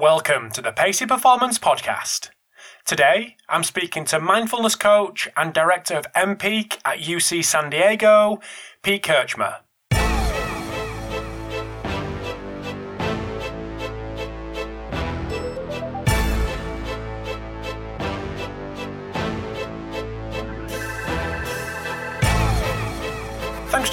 [0.00, 2.30] Welcome to the Pacey Performance Podcast.
[2.86, 8.40] Today, I'm speaking to mindfulness coach and director of MPeak at UC San Diego,
[8.82, 9.56] Pete Kirchmer.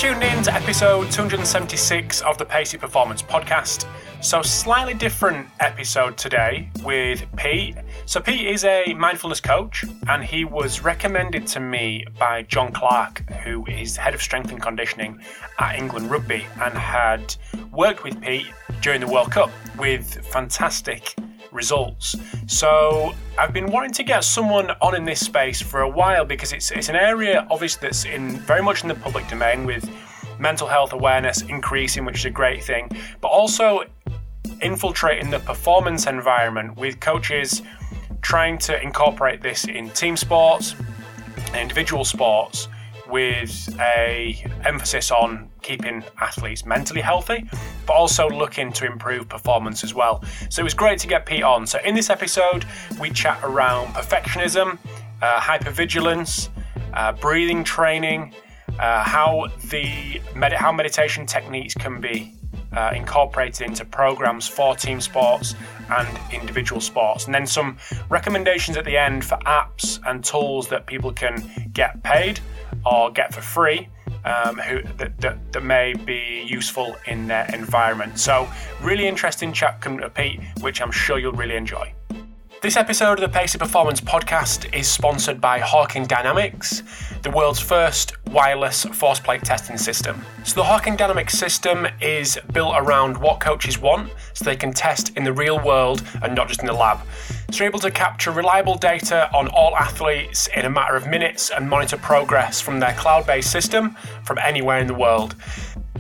[0.08, 3.86] For in to episode 276 of the Pacey Performance Podcast.
[4.22, 7.76] So, slightly different episode today with Pete.
[8.06, 13.30] So, Pete is a mindfulness coach and he was recommended to me by John Clark,
[13.44, 15.20] who is head of strength and conditioning
[15.60, 17.36] at England Rugby and had
[17.74, 18.48] worked with Pete
[18.82, 21.16] during the World Cup with fantastic
[21.52, 22.16] results.
[22.48, 26.54] So I've been wanting to get someone on in this space for a while because
[26.54, 29.90] it's it's an area obviously that's in very much in the public domain with
[30.40, 32.90] mental health awareness increasing, which is a great thing,
[33.22, 33.84] but also
[34.62, 37.62] infiltrating the performance environment with coaches
[38.22, 40.76] trying to incorporate this in team sports
[41.56, 42.68] individual sports
[43.10, 47.40] with a emphasis on keeping athletes mentally healthy,
[47.86, 50.24] but also looking to improve performance as well.
[50.50, 51.68] So it was great to get Pete on.
[51.68, 52.66] So in this episode,
[53.02, 54.78] we chat around perfectionism,
[55.22, 56.50] uh, hypervigilance,
[56.94, 58.34] uh, breathing training,
[58.80, 62.34] uh, how the med- how meditation techniques can be
[62.74, 65.56] uh, incorporated into programs for team sports
[65.90, 67.26] and individual sports.
[67.26, 67.78] And then some
[68.10, 72.40] recommendations at the end for apps and tools that people can get paid
[72.86, 73.90] or get for free.
[74.28, 78.20] Um, who that, that, that, may be useful in their environment.
[78.20, 78.46] So,
[78.82, 81.94] really interesting chat to Pete, which I'm sure you'll really enjoy.
[82.60, 86.82] This episode of the Pacey Performance podcast is sponsored by Hawkin Dynamics,
[87.22, 90.24] the world's first wireless force plate testing system.
[90.44, 95.16] So, the Hawkin Dynamics system is built around what coaches want so they can test
[95.16, 97.00] in the real world and not just in the lab.
[97.52, 101.52] So, you're able to capture reliable data on all athletes in a matter of minutes
[101.52, 105.36] and monitor progress from their cloud based system from anywhere in the world.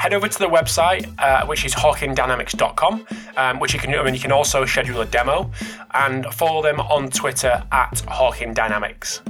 [0.00, 3.06] head over to the website, uh, which is hawkindynamics.com,
[3.36, 5.50] um, which you can, I mean, you can also schedule a demo
[5.92, 9.20] and follow them on Twitter at hawkindynamics.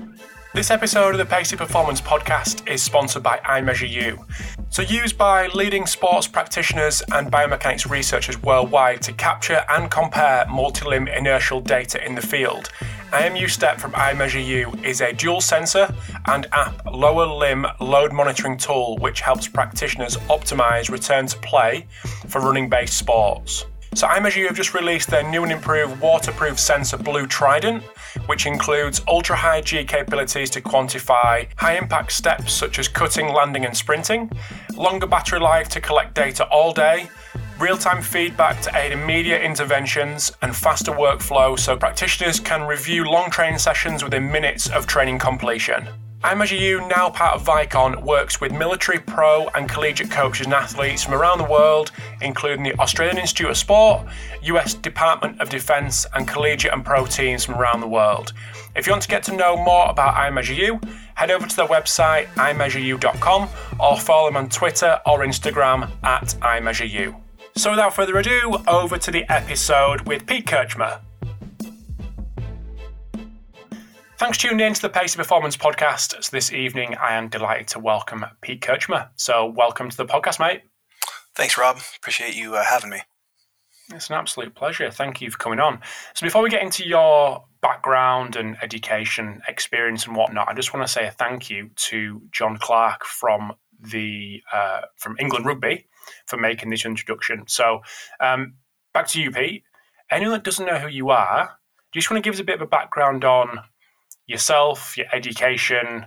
[0.53, 4.19] This episode of the Pacey Performance Podcast is sponsored by iMeasureU.
[4.69, 10.85] So, used by leading sports practitioners and biomechanics researchers worldwide to capture and compare multi
[10.89, 12.71] limb inertial data in the field,
[13.13, 15.95] IMU Step from iMeasureU is a dual sensor
[16.27, 21.87] and app lower limb load monitoring tool which helps practitioners optimize return to play
[22.27, 23.67] for running based sports.
[23.95, 27.83] So iMeasureU have just released their new and improved waterproof sensor Blue Trident,
[28.27, 33.65] which includes ultra high G capabilities to quantify high impact steps such as cutting, landing,
[33.65, 34.31] and sprinting,
[34.77, 37.09] longer battery life to collect data all day,
[37.59, 43.29] real time feedback to aid immediate interventions, and faster workflow so practitioners can review long
[43.29, 45.89] training sessions within minutes of training completion.
[46.23, 51.15] iMeasureU, now part of Vicon, works with military, pro, and collegiate coaches and athletes from
[51.15, 54.07] around the world, including the Australian Institute of Sport,
[54.43, 58.35] US Department of Defense, and collegiate and pro teams from around the world.
[58.77, 62.27] If you want to get to know more about iMeasureU, head over to their website,
[62.35, 63.49] iMeasureU.com,
[63.81, 67.19] or follow them on Twitter or Instagram at iMeasureU.
[67.57, 71.01] So without further ado, over to the episode with Pete Kirchmer.
[74.21, 76.23] Thanks for tuning in to the Pacey Performance Podcast.
[76.23, 79.09] So this evening, I am delighted to welcome Pete Kirchmer.
[79.17, 80.61] So welcome to the podcast, mate.
[81.35, 81.79] Thanks, Rob.
[81.97, 82.99] Appreciate you uh, having me.
[83.95, 84.91] It's an absolute pleasure.
[84.91, 85.81] Thank you for coming on.
[86.15, 90.87] So before we get into your background and education experience and whatnot, I just want
[90.87, 95.87] to say a thank you to John Clark from the uh, from England Rugby
[96.27, 97.45] for making this introduction.
[97.47, 97.81] So
[98.21, 98.57] um,
[98.93, 99.63] back to you, Pete.
[100.11, 101.47] Anyone that doesn't know who you are,
[101.91, 103.61] do you just want to give us a bit of a background on
[104.31, 106.07] yourself, your education,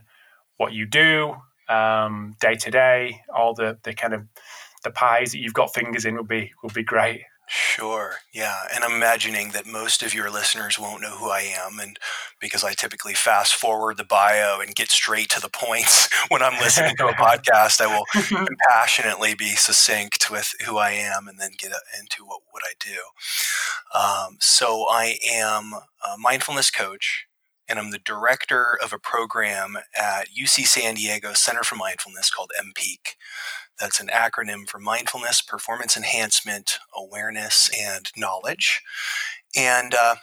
[0.58, 1.36] what you do
[1.70, 4.24] um, day to day, all the the kind of
[4.84, 7.24] the pies that you've got fingers in would be would be great.
[7.46, 8.16] Sure.
[8.34, 8.56] Yeah.
[8.74, 11.78] And I'm imagining that most of your listeners won't know who I am.
[11.78, 12.00] And
[12.40, 16.60] because I typically fast forward the bio and get straight to the points when I'm
[16.60, 18.06] listening to a podcast, I will
[18.48, 23.02] compassionately be succinct with who I am and then get into what, what I do.
[23.94, 27.28] Um, so I am a mindfulness coach
[27.68, 32.51] and I'm the director of a program at UC San Diego Center for Mindfulness called
[32.60, 33.15] MPEAK.
[33.80, 38.81] That's an acronym for Mindfulness, Performance Enhancement, Awareness, and Knowledge.
[39.56, 40.15] And uh,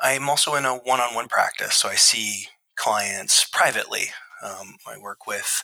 [0.00, 4.10] I'm also in a one on one practice, so I see clients privately.
[4.42, 5.62] Um, I work with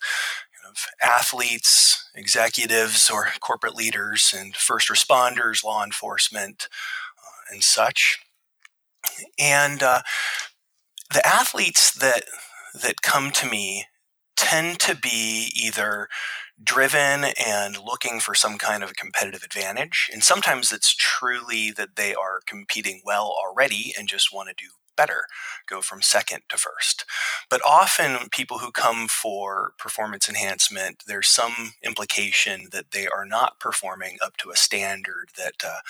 [1.03, 6.69] athletes, executives, or corporate leaders, and first responders, law enforcement,
[7.19, 8.19] uh, and such.
[9.39, 10.03] And uh,
[11.13, 12.25] the athletes that
[12.83, 13.87] that come to me
[14.37, 16.09] tend to be either
[16.63, 20.11] driven and looking for some kind of a competitive advantage.
[20.13, 24.71] And sometimes it's truly that they are competing well already and just want to do
[24.97, 25.25] better,
[25.67, 27.05] go from second to first.
[27.49, 33.61] But often, people who come for performance enhancement, there's some implication that they are not
[33.61, 35.81] performing up to a standard that uh,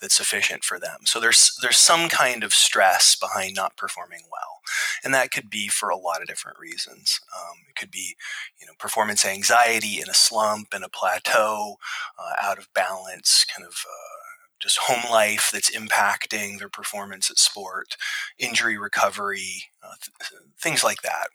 [0.00, 1.00] that's sufficient for them.
[1.04, 4.60] So there's there's some kind of stress behind not performing well,
[5.04, 7.20] and that could be for a lot of different reasons.
[7.36, 8.16] Um, it could be,
[8.60, 11.76] you know, performance anxiety in a slump, in a plateau,
[12.18, 13.74] uh, out of balance, kind of.
[13.74, 14.17] Uh,
[14.60, 17.96] just home life that's impacting their performance at sport,
[18.38, 21.28] injury recovery, uh, th- things like that.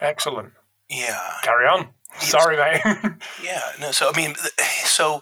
[0.00, 0.52] Excellent.
[0.88, 1.32] Yeah.
[1.42, 1.90] Carry on.
[2.18, 2.80] Sorry, mate.
[3.42, 3.62] yeah.
[3.80, 3.90] No.
[3.92, 4.34] So I mean,
[4.84, 5.20] so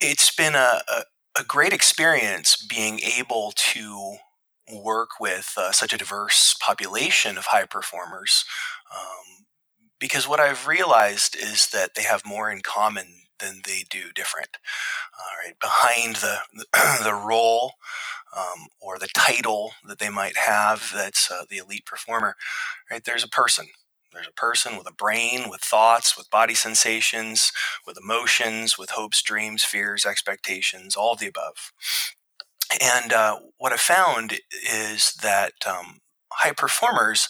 [0.00, 1.02] it's been a, a,
[1.40, 4.16] a great experience being able to
[4.72, 8.44] work with uh, such a diverse population of high performers.
[8.94, 9.46] Um,
[9.98, 14.58] because what I've realized is that they have more in common than they do different.
[15.18, 16.38] All right, behind the
[17.04, 17.74] the role
[18.36, 22.36] um, or the title that they might have, that's uh, the elite performer.
[22.90, 23.66] Right, there's a person.
[24.12, 27.52] There's a person with a brain, with thoughts, with body sensations,
[27.86, 31.72] with emotions, with hopes, dreams, fears, expectations, all of the above.
[32.80, 34.38] And uh, what I found
[34.70, 36.00] is that um,
[36.32, 37.28] high performers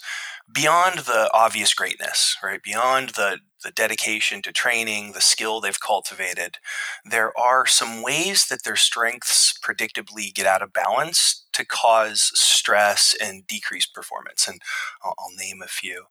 [0.52, 2.62] beyond the obvious greatness, right?
[2.62, 6.58] Beyond the the dedication to training, the skill they've cultivated,
[7.02, 13.16] there are some ways that their strengths predictably get out of balance to cause stress
[13.18, 14.46] and decreased performance.
[14.46, 14.60] And
[15.02, 16.04] I'll, I'll name a few.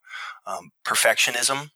[0.47, 1.69] Um, perfectionism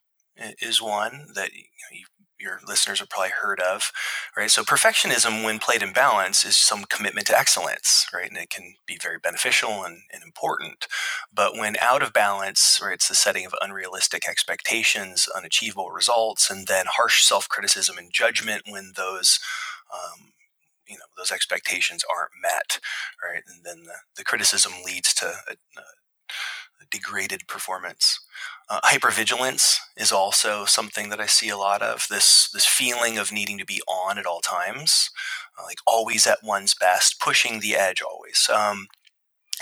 [0.61, 2.05] is one that you, know, you
[2.39, 3.91] your listeners have probably heard of,
[4.35, 4.49] right?
[4.51, 8.29] So perfectionism, when played in balance, is some commitment to excellence, right?
[8.29, 10.87] And it can be very beneficial and, and important.
[11.33, 16.67] But when out of balance, right, it's the setting of unrealistic expectations, unachievable results, and
[16.67, 19.39] then harsh self-criticism and judgment when those
[19.93, 20.33] um,
[20.87, 22.79] you know those expectations aren't met
[23.23, 28.19] right and then the, the criticism leads to a, a degraded performance.
[28.69, 32.07] Uh, hypervigilance is also something that I see a lot of.
[32.09, 35.09] This this feeling of needing to be on at all times,
[35.57, 38.49] uh, like always at one's best, pushing the edge always.
[38.53, 38.87] Um,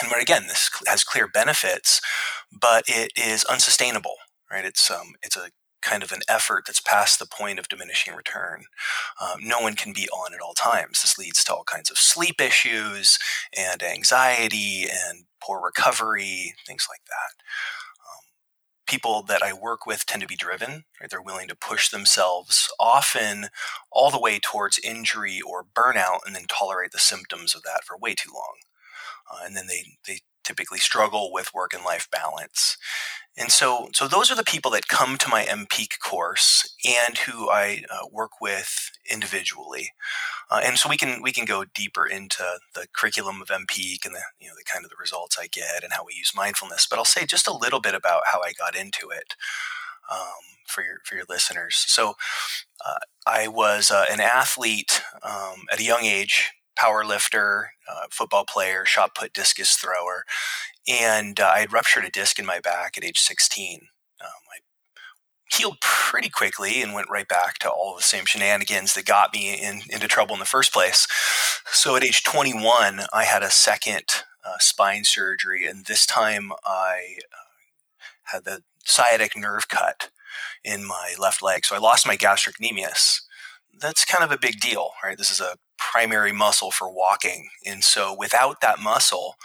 [0.01, 2.01] and but again, this has clear benefits,
[2.51, 4.15] but it is unsustainable.
[4.51, 4.65] Right?
[4.65, 5.49] It's um, it's a
[5.81, 8.63] kind of an effort that's past the point of diminishing return.
[9.21, 11.01] Um, no one can be on at all times.
[11.01, 13.19] This leads to all kinds of sleep issues
[13.55, 17.43] and anxiety and poor recovery, things like that.
[18.85, 20.85] People that I work with tend to be driven.
[20.99, 21.09] Right?
[21.09, 23.47] They're willing to push themselves often
[23.91, 27.97] all the way towards injury or burnout and then tolerate the symptoms of that for
[27.97, 28.55] way too long.
[29.31, 32.77] Uh, and then they, they typically struggle with work and life balance.
[33.37, 37.49] And so, so those are the people that come to my MPEAK course and who
[37.49, 39.91] I uh, work with individually.
[40.49, 42.43] Uh, and so we can we can go deeper into
[42.75, 45.83] the curriculum of MPEAK and the you know the kind of the results I get
[45.83, 46.87] and how we use mindfulness.
[46.89, 49.35] But I'll say just a little bit about how I got into it
[50.09, 50.19] um,
[50.67, 51.75] for your for your listeners.
[51.87, 52.13] So
[52.85, 58.45] uh, I was uh, an athlete um, at a young age power lifter, uh, football
[58.45, 60.25] player, shot put discus thrower.
[60.87, 63.81] And uh, I had ruptured a disc in my back at age 16.
[64.21, 69.05] Um, I healed pretty quickly and went right back to all the same shenanigans that
[69.05, 71.07] got me in, into trouble in the first place.
[71.65, 77.17] So at age 21, I had a second uh, spine surgery, and this time I
[77.31, 80.09] uh, had the sciatic nerve cut
[80.63, 81.65] in my left leg.
[81.65, 83.21] So I lost my gastrocnemius
[83.79, 85.17] that's kind of a big deal, right?
[85.17, 89.35] This is a primary muscle for walking, and so without that muscle,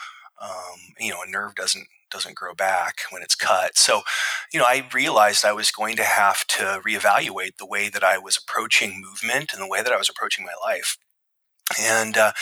[0.40, 3.78] um, you know, a nerve doesn't doesn't grow back when it's cut.
[3.78, 4.02] So,
[4.52, 8.18] you know, I realized I was going to have to reevaluate the way that I
[8.18, 10.98] was approaching movement and the way that I was approaching my life,
[11.80, 12.32] and uh,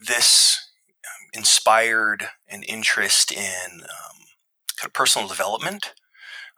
[0.00, 0.62] this
[1.32, 4.26] inspired an interest in um,
[4.76, 5.92] kind of personal development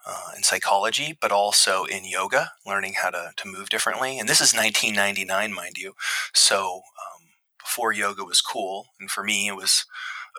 [0.06, 4.18] uh, in psychology, but also in yoga, learning how to, to move differently.
[4.18, 5.94] And this is 1999, mind you.
[6.32, 7.28] So um,
[7.58, 8.86] before yoga was cool.
[9.00, 9.84] And for me, it was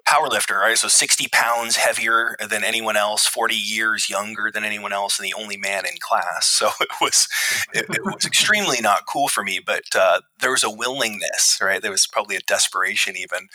[0.06, 0.78] power lifter, right?
[0.78, 5.34] So 60 pounds heavier than anyone else, 40 years younger than anyone else, and the
[5.34, 6.48] only man in class.
[6.60, 7.28] So it was
[7.74, 9.62] it, it was extremely not cool for me.
[9.66, 11.82] But uh, there was a willingness, right?
[11.82, 13.16] There was probably a desperation.
[13.16, 13.48] Even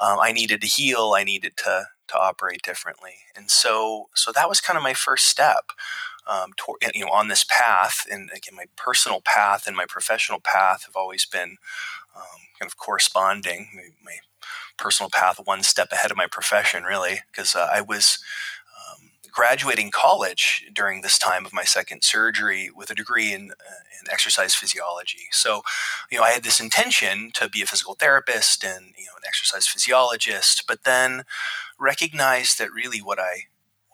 [0.00, 1.14] um, I needed to heal.
[1.16, 5.26] I needed to to operate differently, and so so that was kind of my first
[5.26, 5.70] step.
[6.26, 6.52] Um,
[6.94, 10.96] you know, on this path, and again, my personal path and my professional path have
[10.96, 11.56] always been
[12.16, 13.68] um, kind of corresponding.
[13.74, 14.16] My, my
[14.78, 18.18] personal path one step ahead of my profession, really, because uh, I was
[18.76, 23.82] um, graduating college during this time of my second surgery with a degree in, uh,
[24.00, 25.28] in exercise physiology.
[25.32, 25.62] So,
[26.10, 29.24] you know, I had this intention to be a physical therapist and you know an
[29.26, 31.24] exercise physiologist, but then
[31.78, 33.44] recognized that really what I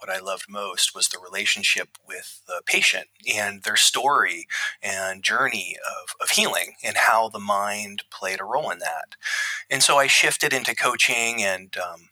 [0.05, 4.47] what I loved most was the relationship with the patient and their story
[4.83, 9.17] and journey of, of healing and how the mind played a role in that.
[9.71, 12.09] And so I shifted into coaching and, um,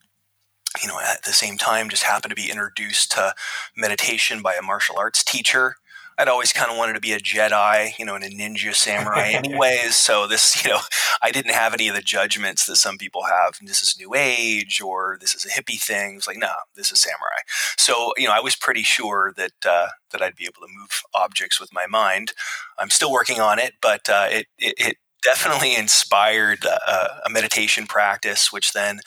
[0.81, 3.35] you know, at the same time, just happened to be introduced to
[3.77, 5.77] meditation by a martial arts teacher
[6.23, 9.31] I'd always kind of wanted to be a Jedi, you know, and a ninja samurai,
[9.31, 9.97] anyways.
[9.97, 10.79] so this, you know,
[11.21, 13.59] I didn't have any of the judgments that some people have.
[13.61, 16.15] This is New Age or this is a hippie thing.
[16.15, 17.43] It's like, no, this is samurai.
[17.77, 21.03] So you know, I was pretty sure that uh, that I'd be able to move
[21.13, 22.35] objects with my mind.
[22.79, 27.89] I'm still working on it, but uh, it, it, it definitely inspired uh, a meditation
[27.89, 29.01] practice, which then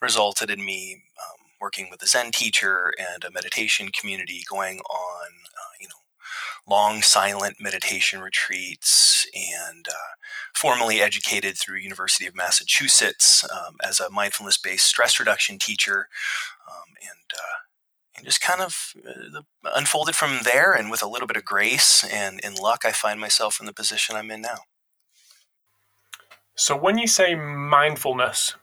[0.00, 5.39] resulted in me um, working with a Zen teacher and a meditation community going on
[6.70, 10.14] long silent meditation retreats and uh,
[10.54, 16.08] formally educated through University of Massachusetts um, as a mindfulness-based stress reduction teacher
[16.70, 17.58] um, and, uh,
[18.16, 19.42] and just kind of uh,
[19.74, 23.20] unfolded from there and with a little bit of grace and in luck I find
[23.20, 24.60] myself in the position I'm in now.
[26.54, 28.54] So when you say mindfulness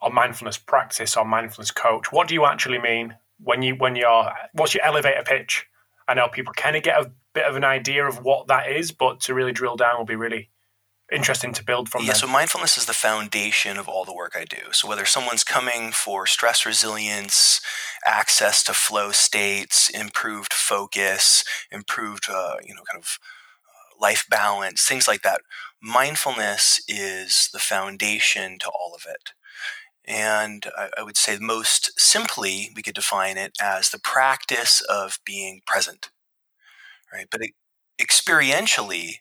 [0.00, 4.32] or mindfulness practice or mindfulness coach, what do you actually mean when you when you're
[4.52, 5.66] what's your elevator pitch?
[6.08, 8.92] I know people kind of get a bit of an idea of what that is,
[8.92, 10.50] but to really drill down will be really
[11.12, 12.04] interesting to build from.
[12.04, 14.72] Yeah, so mindfulness is the foundation of all the work I do.
[14.72, 17.60] So whether someone's coming for stress resilience,
[18.04, 23.18] access to flow states, improved focus, improved, uh, you know, kind of
[23.68, 25.40] uh, life balance, things like that,
[25.80, 29.30] mindfulness is the foundation to all of it.
[30.06, 35.62] And I, would say most simply, we could define it as the practice of being
[35.66, 36.10] present,
[37.12, 37.26] right?
[37.30, 37.52] But it,
[38.00, 39.16] experientially,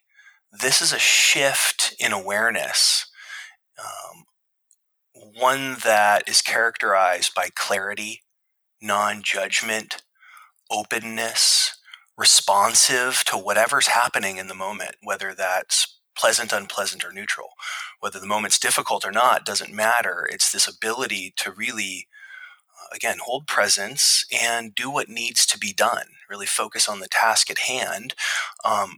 [0.52, 3.08] this is a shift in awareness,
[3.80, 4.26] um,
[5.14, 8.22] one that is characterized by clarity,
[8.82, 10.04] non judgment,
[10.72, 11.78] openness,
[12.18, 17.50] responsive to whatever's happening in the moment, whether that's pleasant, unpleasant, or neutral.
[18.00, 20.28] Whether the moment's difficult or not doesn't matter.
[20.32, 22.08] It's this ability to really,
[22.72, 26.08] uh, again, hold presence and do what needs to be done.
[26.30, 28.14] Really focus on the task at hand.
[28.64, 28.98] Um,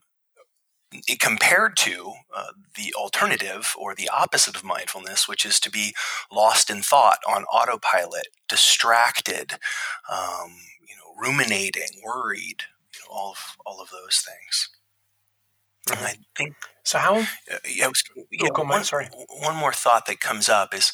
[0.91, 5.93] it, compared to uh, the alternative or the opposite of mindfulness, which is to be
[6.31, 9.53] lost in thought on autopilot, distracted,
[10.11, 10.55] um,
[10.87, 14.69] you know, ruminating, worried, you know, all of all of those things.
[15.89, 16.05] Mm-hmm.
[16.05, 16.55] I think
[16.87, 16.97] so.
[16.99, 17.15] How?
[17.19, 19.09] Uh, yeah, was, yeah oh, one, sorry.
[19.41, 20.93] One more thought that comes up is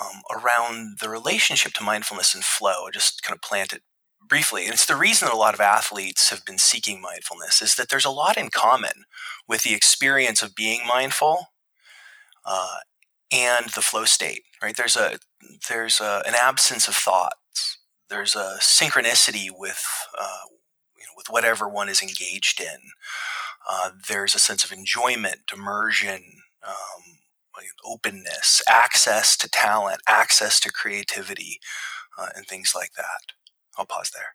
[0.00, 2.86] um, around the relationship to mindfulness and flow.
[2.86, 3.82] I just kind of plant it
[4.26, 7.74] briefly, and it's the reason that a lot of athletes have been seeking mindfulness is
[7.76, 9.04] that there's a lot in common
[9.48, 11.46] with the experience of being mindful
[12.44, 12.76] uh,
[13.32, 14.42] and the flow state.
[14.62, 14.76] Right?
[14.76, 15.18] There's a
[15.68, 17.78] there's a, an absence of thoughts.
[18.10, 19.82] There's a synchronicity with
[20.18, 20.48] uh,
[20.96, 22.90] you know, with whatever one is engaged in.
[23.68, 26.22] Uh, there's a sense of enjoyment, immersion,
[26.66, 27.18] um,
[27.84, 31.58] openness, access to talent, access to creativity,
[32.18, 33.32] uh, and things like that.
[33.76, 34.34] I'll pause there.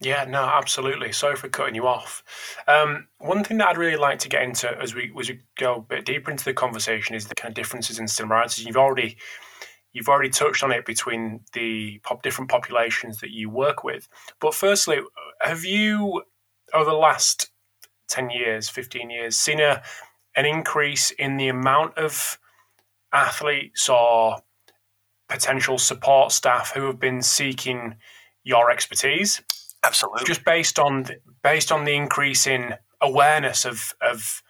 [0.00, 1.12] Yeah, no, absolutely.
[1.12, 2.22] Sorry for cutting you off.
[2.66, 5.76] Um, one thing that I'd really like to get into as we as we go
[5.76, 8.66] a bit deeper into the conversation is the kind of differences in similarities.
[8.66, 9.16] You've already
[9.92, 14.08] you've already touched on it between the pop, different populations that you work with.
[14.40, 14.98] But firstly,
[15.40, 16.22] have you
[16.74, 17.50] over the last
[18.08, 19.82] 10 years, 15 years, seen a,
[20.36, 22.38] an increase in the amount of
[23.12, 24.38] athletes or
[25.28, 27.96] potential support staff who have been seeking
[28.42, 29.42] your expertise?
[29.84, 30.24] Absolutely.
[30.24, 31.06] Just based on
[31.42, 34.42] based on the increase in awareness of of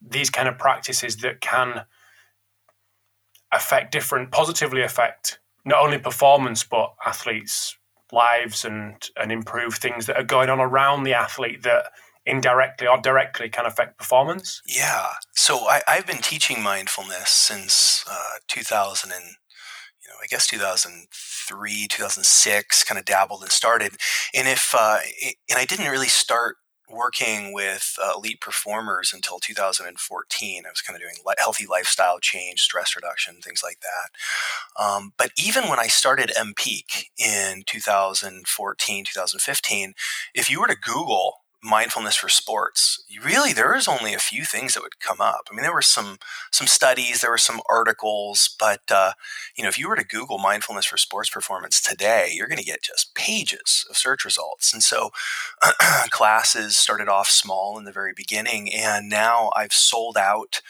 [0.00, 1.84] these kind of practices that can
[3.52, 7.76] affect different positively affect not only performance but athletes
[8.12, 11.92] lives and and improve things that are going on around the athlete that
[12.30, 14.62] indirectly or directly can affect performance?
[14.66, 15.08] Yeah.
[15.34, 19.36] So I, have been teaching mindfulness since uh, 2000 and
[20.22, 23.92] I guess 2003, 2006, kind of dabbled and started.
[24.34, 24.98] And if, uh,
[25.48, 26.56] and I didn't really start
[26.90, 30.62] working with uh, elite performers until 2014.
[30.66, 34.82] I was kind of doing healthy lifestyle change, stress reduction, things like that.
[34.82, 39.94] Um, but even when I started MPeak in 2014, 2015,
[40.34, 44.74] if you were to Google mindfulness for sports really there is only a few things
[44.74, 45.42] that would come up.
[45.50, 46.18] I mean there were some
[46.50, 49.12] some studies there were some articles but uh,
[49.56, 52.64] you know if you were to google mindfulness for sports performance today you're going to
[52.64, 54.72] get just pages of search results.
[54.72, 55.10] And so
[56.10, 60.60] classes started off small in the very beginning and now i've sold out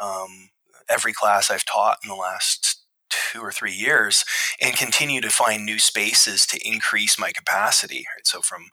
[0.00, 0.50] um,
[0.88, 4.24] every class i've taught in the last two or three years
[4.60, 8.26] and continue to find new spaces to increase my capacity right?
[8.26, 8.66] So from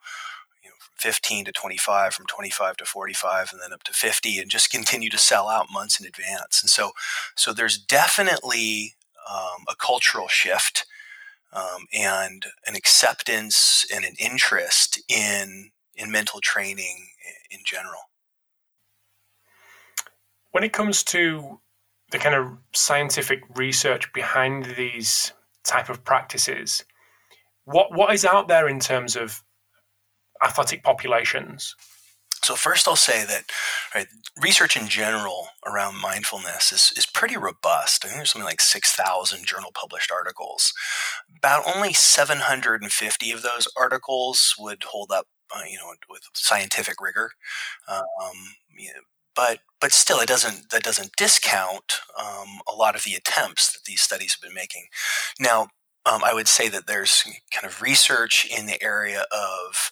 [1.02, 5.10] 15 to 25, from 25 to 45, and then up to 50, and just continue
[5.10, 6.62] to sell out months in advance.
[6.62, 6.92] And so,
[7.36, 8.96] so there's definitely
[9.30, 10.86] um, a cultural shift
[11.54, 17.10] um, and an acceptance and an interest in in mental training
[17.52, 18.10] in general.
[20.52, 21.60] When it comes to
[22.12, 26.84] the kind of scientific research behind these type of practices,
[27.66, 29.44] what what is out there in terms of
[30.44, 31.76] athletic populations?
[32.44, 33.44] So first, I'll say that
[33.94, 34.08] right,
[34.42, 38.04] research in general around mindfulness is, is pretty robust.
[38.04, 40.74] I think there's something like six thousand journal published articles.
[41.38, 45.94] About only seven hundred and fifty of those articles would hold up, uh, you know,
[46.10, 47.30] with scientific rigor.
[47.88, 49.02] Um, you know,
[49.36, 53.84] but but still, it doesn't that doesn't discount um, a lot of the attempts that
[53.86, 54.88] these studies have been making.
[55.40, 55.68] Now,
[56.12, 59.92] um, I would say that there's kind of research in the area of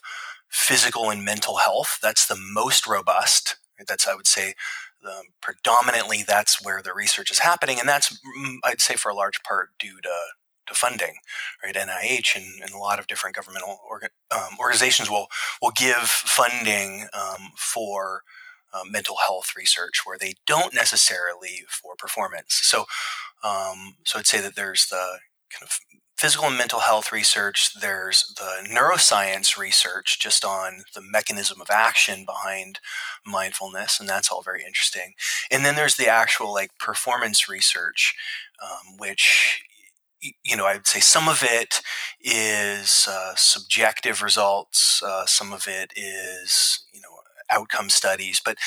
[0.50, 1.98] physical and mental health.
[2.02, 3.56] That's the most robust.
[3.86, 4.54] That's, I would say,
[5.06, 7.78] um, predominantly that's where the research is happening.
[7.80, 10.10] And that's, mm, I'd say, for a large part due to,
[10.66, 11.14] to funding,
[11.64, 11.74] right?
[11.74, 15.28] NIH and, and a lot of different governmental orga, um, organizations will,
[15.62, 18.22] will give funding um, for
[18.72, 22.60] uh, mental health research where they don't necessarily for performance.
[22.62, 22.84] So,
[23.42, 25.18] um, so I'd say that there's the
[25.50, 25.80] kind of
[26.20, 32.26] physical and mental health research, there's the neuroscience research just on the mechanism of action
[32.26, 32.78] behind
[33.24, 35.14] mindfulness, and that's all very interesting.
[35.50, 38.14] And then there's the actual like performance research,
[38.62, 39.62] um, which
[40.44, 41.80] you know, I'd say some of it
[42.20, 47.08] is uh, subjective results, uh, some of it is, you know,
[47.50, 48.58] outcome studies, but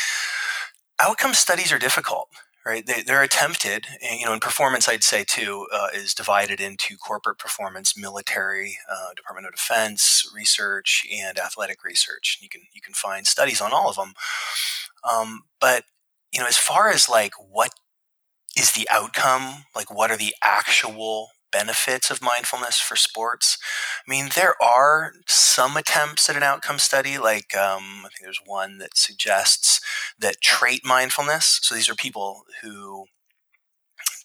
[0.99, 2.29] outcome studies are difficult
[2.65, 2.85] right?
[2.85, 6.95] They, are attempted, and, you know, in performance, I'd say too, uh, is divided into
[6.97, 12.39] corporate performance, military, uh, Department of Defense research, and athletic research.
[12.41, 14.13] You can you can find studies on all of them,
[15.09, 15.83] um, but
[16.31, 17.71] you know, as far as like what
[18.57, 23.57] is the outcome, like what are the actual benefits of mindfulness for sports.
[24.05, 28.41] I mean, there are some attempts at an outcome study, like um, I think there's
[28.45, 29.79] one that suggests
[30.19, 31.59] that trait mindfulness.
[31.61, 33.05] So these are people who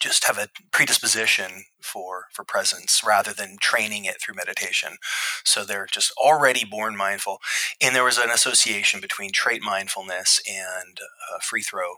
[0.00, 4.96] just have a predisposition for for presence rather than training it through meditation
[5.44, 7.38] so they're just already born mindful
[7.80, 11.96] and there was an association between trait mindfulness and uh, free throw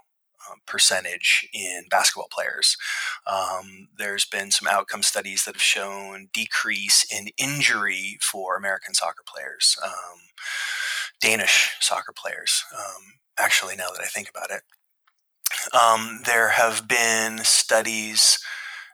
[0.66, 2.76] percentage in basketball players.
[3.26, 9.22] Um, there's been some outcome studies that have shown decrease in injury for American soccer
[9.26, 10.20] players, um,
[11.20, 12.64] Danish soccer players.
[12.76, 14.62] Um, actually, now that I think about it,
[15.74, 18.38] um, there have been studies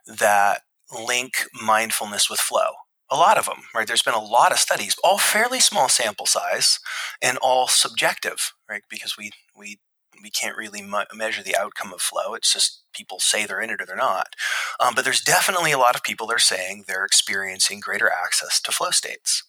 [0.05, 2.73] that link mindfulness with flow
[3.09, 3.87] a lot of them, right?
[3.87, 6.79] There's been a lot of studies, all fairly small sample size
[7.21, 8.83] and all subjective, right?
[8.89, 9.79] Because we we
[10.21, 12.33] we can't really mu- measure the outcome of flow.
[12.33, 14.35] It's just people say they're in it or they're not.
[14.79, 18.59] Um, but there's definitely a lot of people that are saying they're experiencing greater access
[18.61, 19.43] to flow states.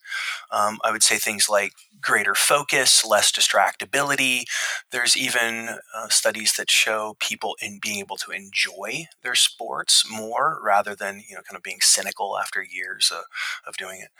[0.50, 4.44] Um, I would say things like greater focus, less distractibility.
[4.92, 10.60] There's even uh, studies that show people in being able to enjoy their sports more
[10.62, 13.22] rather than you know kind of being cynical after years uh,
[13.66, 14.10] of doing it.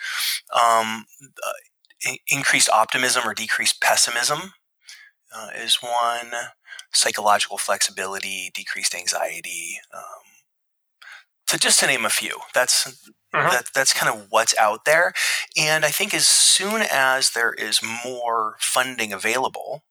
[0.56, 1.06] Um,
[1.46, 4.52] uh, increased optimism or decreased pessimism
[5.34, 6.32] uh, is one.
[6.92, 9.78] Psychological flexibility, decreased anxiety.
[9.94, 10.02] Um,
[11.46, 13.50] so just to name a few, that's uh-huh.
[13.50, 15.12] that, that's kind of what's out there.
[15.56, 19.84] And I think as soon as there is more funding available,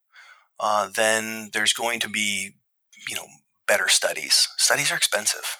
[0.59, 2.55] uh, then there's going to be,
[3.09, 3.25] you know,
[3.67, 4.47] better studies.
[4.57, 5.57] Studies are expensive.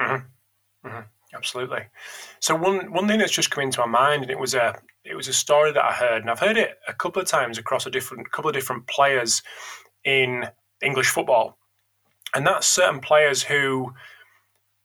[0.00, 0.88] Mm-hmm.
[0.88, 1.00] Mm-hmm.
[1.40, 1.86] Absolutely.
[2.40, 5.14] So one one thing that's just come into my mind, and it was a it
[5.14, 7.86] was a story that I heard, and I've heard it a couple of times across
[7.86, 9.42] a different couple of different players
[10.04, 10.44] in
[10.82, 11.56] English football,
[12.34, 13.94] and that's certain players who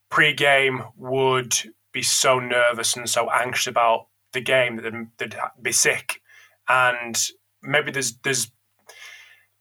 [0.10, 1.54] pre-game would
[1.92, 6.22] be so nervous and so anxious about the game that they'd, they'd be sick,
[6.70, 7.22] and
[7.62, 8.50] maybe there's there's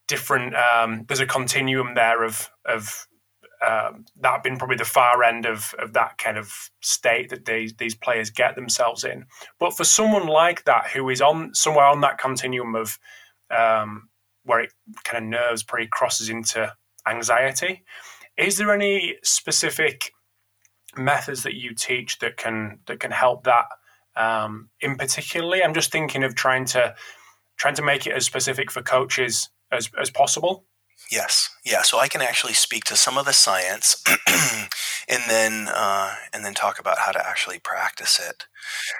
[0.07, 3.09] different um, there's a continuum there of of
[3.67, 7.75] um, that being probably the far end of, of that kind of state that these
[7.75, 9.27] these players get themselves in.
[9.59, 12.99] But for someone like that who is on somewhere on that continuum of
[13.51, 14.09] um,
[14.45, 14.73] where it
[15.05, 16.73] kind of nerves probably crosses into
[17.09, 17.85] anxiety,
[18.37, 20.13] is there any specific
[20.97, 23.67] methods that you teach that can that can help that
[24.17, 25.63] um, in particularly?
[25.63, 26.95] I'm just thinking of trying to
[27.57, 30.65] trying to make it as specific for coaches as, as possible.
[31.11, 31.83] Yes, yeah.
[31.83, 34.03] So I can actually speak to some of the science,
[35.09, 38.45] and then uh, and then talk about how to actually practice it.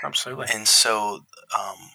[0.03, 0.47] Absolutely.
[0.53, 1.21] And so
[1.59, 1.91] um,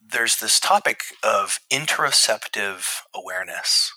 [0.00, 3.92] there's this topic of interoceptive awareness,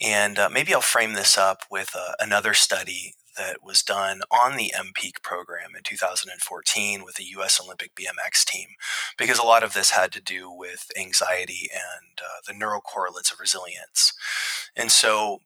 [0.00, 4.56] and uh, maybe I'll frame this up with uh, another study that was done on
[4.56, 7.60] the MPEAK program in 2014 with the U.S.
[7.62, 8.68] Olympic BMX team,
[9.16, 13.40] because a lot of this had to do with anxiety and uh, the neurocorrelates of
[13.40, 14.12] resilience.
[14.76, 15.40] And so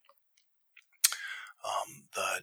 [1.64, 2.42] um, the,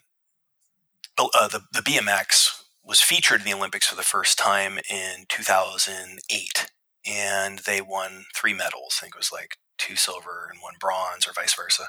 [1.18, 6.72] uh, the, the BMX was featured in the Olympics for the first time in 2008,
[7.06, 9.00] and they won three medals.
[9.00, 11.84] I think it was like two silver and one bronze, or vice versa.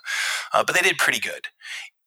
[0.53, 1.49] Uh, but they did pretty good.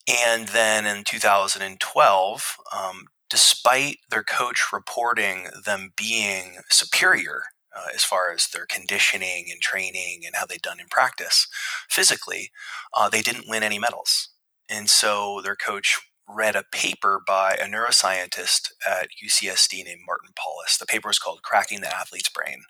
[0.07, 7.43] And then in 2012, um, despite their coach reporting them being superior
[7.75, 11.47] uh, as far as their conditioning and training and how they'd done in practice
[11.89, 12.51] physically,
[12.93, 14.29] uh, they didn't win any medals.
[14.69, 20.77] And so their coach read a paper by a neuroscientist at UCSD named Martin Paulus.
[20.77, 22.63] The paper was called Cracking the Athlete's Brain.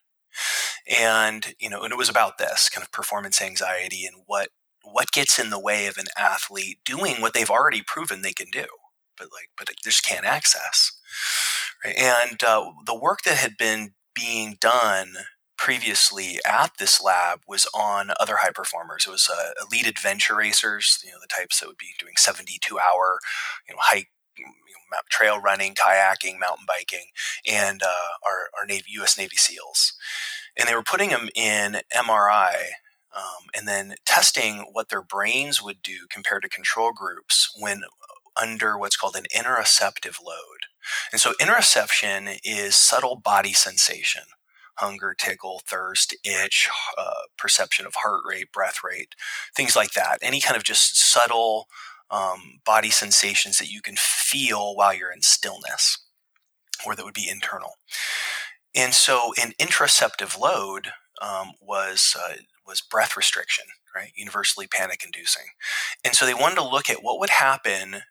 [0.99, 4.49] And, you know, and it was about this kind of performance anxiety and what
[4.91, 8.49] what gets in the way of an athlete doing what they've already proven they can
[8.51, 8.65] do,
[9.17, 10.91] but like, but it just can't access.
[11.83, 11.95] Right?
[11.97, 15.13] And uh, the work that had been being done
[15.57, 19.05] previously at this lab was on other high performers.
[19.07, 22.77] It was uh, elite adventure racers, you know, the types that would be doing 72
[22.77, 23.19] hour,
[23.67, 24.09] you know, hike,
[25.09, 27.07] trail running, kayaking, mountain biking,
[27.45, 29.17] and uh, our, our Navy, U.S.
[29.17, 29.93] Navy SEALs.
[30.55, 32.53] And they were putting them in MRI
[33.17, 37.83] um, and then testing what their brains would do compared to control groups when
[38.41, 40.67] under what's called an interoceptive load.
[41.11, 44.23] And so, interoception is subtle body sensation
[44.77, 49.15] hunger, tickle, thirst, itch, uh, perception of heart rate, breath rate,
[49.55, 50.19] things like that.
[50.21, 51.67] Any kind of just subtle
[52.11, 55.97] um, body sensations that you can feel while you're in stillness
[56.85, 57.77] or that would be internal.
[58.75, 62.35] And so, an interoceptive load um, was uh,
[62.67, 64.11] was breath restriction, right?
[64.15, 65.47] Universally panic inducing.
[66.03, 68.01] And so they wanted to look at what would happen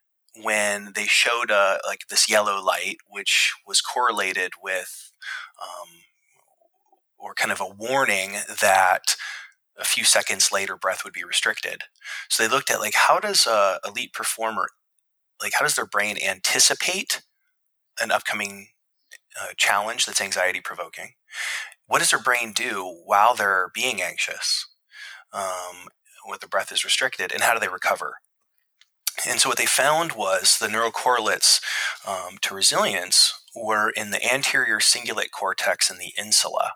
[0.42, 5.12] when they showed uh, like this yellow light, which was correlated with,
[5.62, 5.88] um,
[7.18, 9.16] or kind of a warning that
[9.78, 11.82] a few seconds later breath would be restricted.
[12.28, 14.68] So they looked at like how does a elite performer,
[15.42, 17.22] like how does their brain anticipate
[18.00, 18.68] an upcoming
[19.40, 21.12] uh, challenge that's anxiety provoking,
[21.86, 24.66] what does their brain do while they're being anxious,
[25.32, 25.88] um,
[26.26, 28.16] when the breath is restricted, and how do they recover?
[29.26, 31.60] And so what they found was the neural correlates
[32.06, 36.72] um, to resilience were in the anterior cingulate cortex and the insula.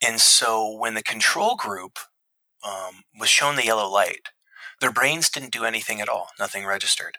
[0.00, 1.98] And so when the control group
[2.64, 4.28] um, was shown the yellow light,
[4.80, 7.18] their brains didn't do anything at all, nothing registered.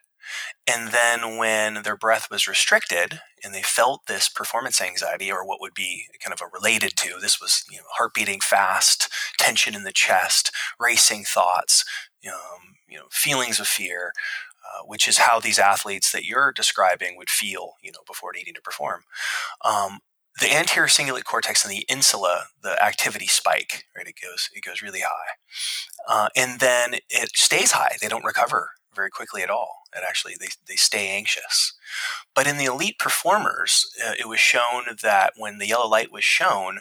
[0.67, 5.59] And then when their breath was restricted and they felt this performance anxiety or what
[5.59, 9.75] would be kind of a related to this was you know, heart beating fast, tension
[9.75, 11.83] in the chest, racing thoughts,
[12.27, 14.11] um, you know, feelings of fear,
[14.63, 18.53] uh, which is how these athletes that you're describing would feel, you know, before needing
[18.53, 19.03] to perform.
[19.63, 19.99] Um,
[20.39, 24.07] the anterior cingulate cortex and the insula, the activity spike, right?
[24.07, 25.35] It goes, it goes really high,
[26.07, 27.97] uh, and then it stays high.
[28.01, 29.82] They don't recover very quickly at all.
[29.95, 31.73] And actually, they, they stay anxious.
[32.35, 36.23] But in the elite performers, uh, it was shown that when the yellow light was
[36.23, 36.79] shown,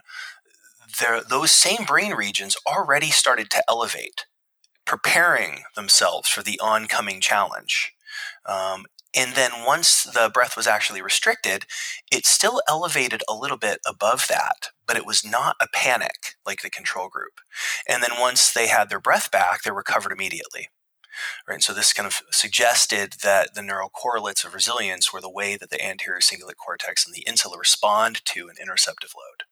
[1.01, 4.27] there, those same brain regions already started to elevate,
[4.85, 7.93] preparing themselves for the oncoming challenge.
[8.47, 11.67] Um, and then once the breath was actually restricted,
[12.11, 16.63] it still elevated a little bit above that, but it was not a panic like
[16.63, 17.41] the control group.
[17.87, 20.69] And then once they had their breath back, they recovered immediately.
[21.49, 21.63] Right?
[21.63, 25.71] So this kind of suggested that the neural correlates of resilience were the way that
[25.71, 29.45] the anterior cingulate cortex and the insula respond to an interoceptive load.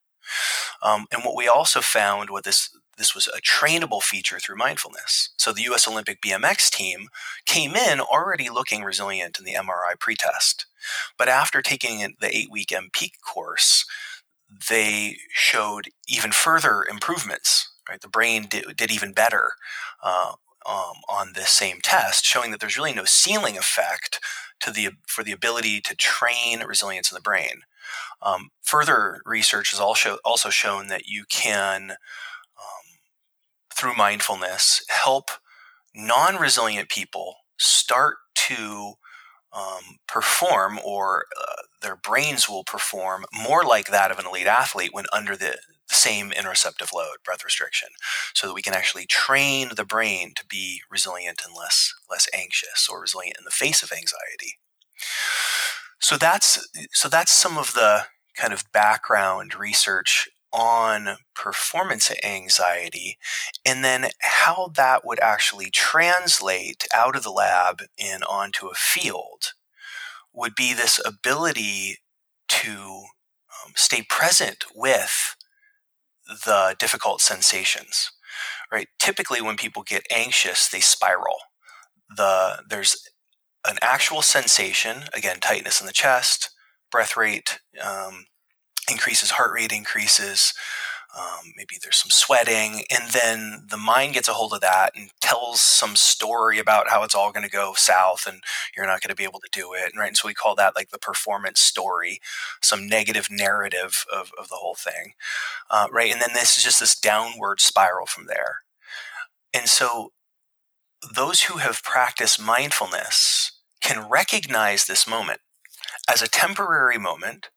[0.82, 2.70] Um, and what we also found, was this
[3.00, 5.30] this was a trainable feature through mindfulness.
[5.38, 7.08] So the US Olympic BMX team
[7.46, 10.66] came in already looking resilient in the MRI pretest.
[11.16, 13.86] But after taking the eight week MPEAK course,
[14.68, 17.72] they showed even further improvements.
[17.88, 19.52] Right, the brain did, did even better
[20.02, 20.34] uh,
[20.66, 24.20] um, on this same test, showing that there's really no ceiling effect
[24.60, 27.62] to the for the ability to train resilience in the brain.
[28.22, 32.98] Um, further research has also also shown that you can, um,
[33.74, 35.30] through mindfulness, help
[35.94, 38.94] non-resilient people start to
[39.52, 44.90] um, perform, or uh, their brains will perform more like that of an elite athlete
[44.92, 45.58] when under the,
[45.90, 47.90] the same interoceptive load, breath restriction,
[48.34, 52.88] so that we can actually train the brain to be resilient and less less anxious
[52.90, 54.58] or resilient in the face of anxiety.
[56.00, 63.18] So that's so that's some of the kind of background research on performance anxiety
[63.64, 69.52] and then how that would actually translate out of the lab and onto a field
[70.32, 71.98] would be this ability
[72.48, 73.04] to
[73.64, 75.36] um, stay present with
[76.44, 78.10] the difficult sensations
[78.72, 81.36] right typically when people get anxious they spiral
[82.16, 82.96] the there's
[83.66, 86.50] an actual sensation again tightness in the chest
[86.90, 88.24] breath rate um,
[88.90, 90.52] increases, heart rate increases.
[91.16, 95.10] Um, maybe there's some sweating, and then the mind gets a hold of that and
[95.20, 98.42] tells some story about how it's all going to go south and
[98.76, 99.92] you're not going to be able to do it.
[99.96, 100.08] Right.
[100.08, 102.20] And so we call that like the performance story,
[102.60, 105.14] some negative narrative of, of the whole thing.
[105.70, 106.12] Uh, right.
[106.12, 108.62] And then this is just this downward spiral from there.
[109.52, 110.12] And so
[111.14, 115.40] those who have practiced mindfulness can recognize this moment
[116.08, 117.50] as a temporary moment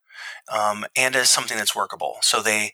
[0.52, 2.18] um, and as something that's workable.
[2.22, 2.74] So they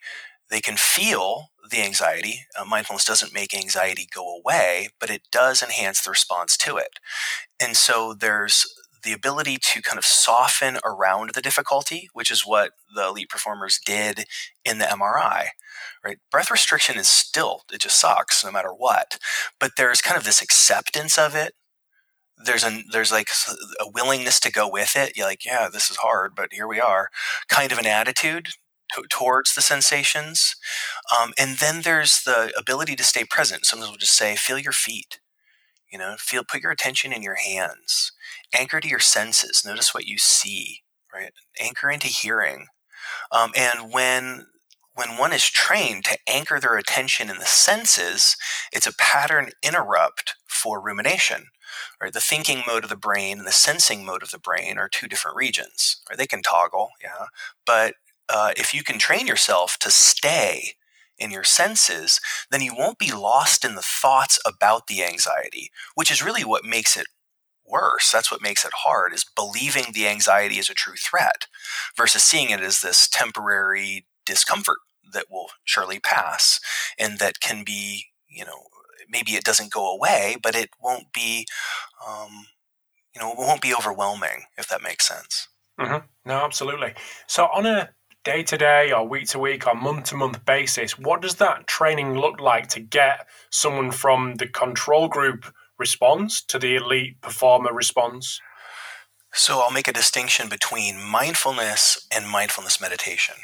[0.50, 2.46] they can feel the anxiety.
[2.60, 7.00] Uh, mindfulness doesn't make anxiety go away, but it does enhance the response to it.
[7.60, 8.66] And so there's
[9.04, 13.80] the ability to kind of soften around the difficulty, which is what the elite performers
[13.84, 14.26] did
[14.66, 15.50] in the MRI.
[16.04, 16.18] Right?
[16.32, 19.18] Breath restriction is still, it just sucks no matter what.
[19.60, 21.54] But there's kind of this acceptance of it
[22.42, 23.28] there's a there's like
[23.82, 25.18] a willingness to go with it.
[25.18, 27.10] You're like, yeah, this is hard, but here we are.
[27.50, 28.50] Kind of an attitude
[28.96, 30.56] t- towards the sensations,
[31.20, 33.66] um, and then there's the ability to stay present.
[33.66, 35.20] Sometimes we'll just say, feel your feet.
[35.92, 38.12] You know, feel put your attention in your hands.
[38.54, 39.64] Anchor to your senses.
[39.66, 40.84] Notice what you see.
[41.14, 41.32] Right.
[41.60, 42.68] Anchor into hearing.
[43.32, 44.48] Um, and when
[44.96, 48.36] when one is trained to anchor their attention in the senses,
[48.74, 51.48] it's a pattern interrupt for rumination.
[52.02, 52.12] Right?
[52.14, 55.08] The thinking mode of the brain and the sensing mode of the brain are two
[55.08, 56.02] different regions.
[56.10, 56.18] Right?
[56.18, 57.28] They can toggle, yeah.
[57.66, 57.96] But
[58.34, 60.74] uh, if you can train yourself to stay
[61.18, 66.12] in your senses, then you won't be lost in the thoughts about the anxiety, which
[66.12, 67.08] is really what makes it
[67.66, 68.12] worse.
[68.12, 71.48] That's what makes it hard is believing the anxiety is a true threat
[71.96, 74.78] versus seeing it as this temporary discomfort
[75.14, 76.60] that will surely pass
[76.98, 78.68] and that can be, you know,
[79.10, 81.46] maybe it doesn't go away, but it won't be,
[82.08, 82.48] um,
[83.14, 85.48] you know, it won't be overwhelming if that makes sense.
[85.80, 86.06] Mm-hmm.
[86.26, 86.94] No, absolutely.
[87.28, 87.90] So on a
[88.24, 91.68] day to day or week to week or month to month basis, what does that
[91.68, 95.46] training look like to get someone from the control group
[95.78, 98.42] response to the elite performer response?
[99.34, 103.36] So I'll make a distinction between mindfulness and mindfulness meditation.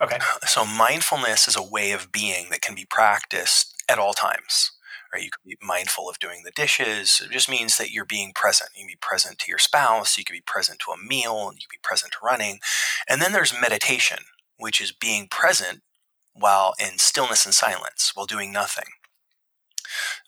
[0.00, 0.18] Okay.
[0.46, 4.70] So mindfulness is a way of being that can be practiced at all times.
[5.12, 5.24] Right?
[5.24, 7.22] You could be mindful of doing the dishes.
[7.24, 8.70] It just means that you're being present.
[8.74, 10.18] You can be present to your spouse.
[10.18, 11.50] You can be present to a meal.
[11.54, 12.60] You can be present to running.
[13.08, 14.18] And then there's meditation,
[14.58, 15.80] which is being present
[16.34, 18.84] while in stillness and silence, while doing nothing.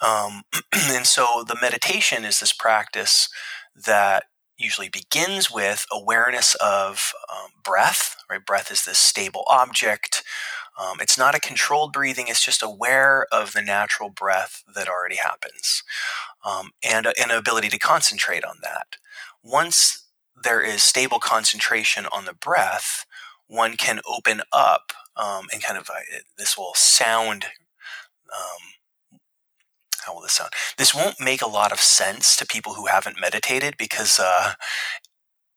[0.05, 3.29] Um, and so the meditation is this practice
[3.75, 4.25] that
[4.59, 8.17] usually begins with awareness of um, breath.
[8.31, 10.23] Right, breath is this stable object.
[10.81, 15.17] Um, it's not a controlled breathing, it's just aware of the natural breath that already
[15.17, 15.83] happens
[16.45, 18.97] um, and an ability to concentrate on that.
[19.43, 20.07] Once
[20.43, 23.05] there is stable concentration on the breath,
[23.47, 27.45] one can open up um, and kind of, uh, this will sound,
[28.33, 29.21] um,
[30.07, 30.51] how will this sound?
[30.79, 34.55] This won't make a lot of sense to people who haven't meditated because uh,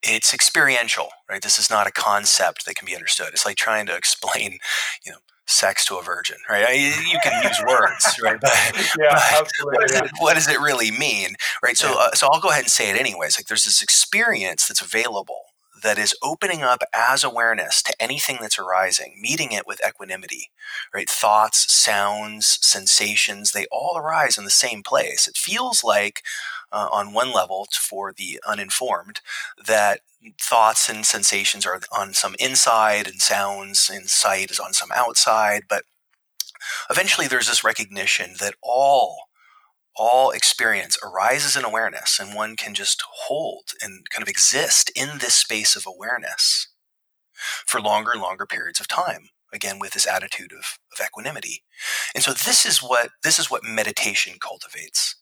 [0.03, 1.41] it's experiential, right?
[1.41, 3.29] This is not a concept that can be understood.
[3.31, 4.59] It's like trying to explain,
[5.05, 6.65] you know, sex to a virgin, right?
[6.67, 8.39] I, you can use words, right?
[8.39, 8.51] But,
[8.99, 9.63] yeah, but absolutely.
[9.63, 11.77] What does, it, what does, it, really mean, right?
[11.77, 11.95] So, yeah.
[11.95, 13.37] uh, so I'll go ahead and say it anyways.
[13.37, 15.41] Like, there's this experience that's available
[15.83, 20.49] that is opening up as awareness to anything that's arising, meeting it with equanimity,
[20.93, 21.09] right?
[21.09, 25.27] Thoughts, sounds, sensations, they all arise in the same place.
[25.27, 26.21] It feels like,
[26.73, 29.21] uh, on one level, for the uninformed,
[29.65, 30.01] that
[30.41, 35.63] thoughts and sensations are on some inside and sounds and sight is on some outside.
[35.69, 35.83] But
[36.89, 39.17] eventually there's this recognition that all
[39.95, 45.19] all experience arises in awareness and one can just hold and kind of exist in
[45.19, 46.69] this space of awareness
[47.67, 51.63] for longer and longer periods of time again with this attitude of, of equanimity
[52.15, 55.15] and so this is what this is what meditation cultivates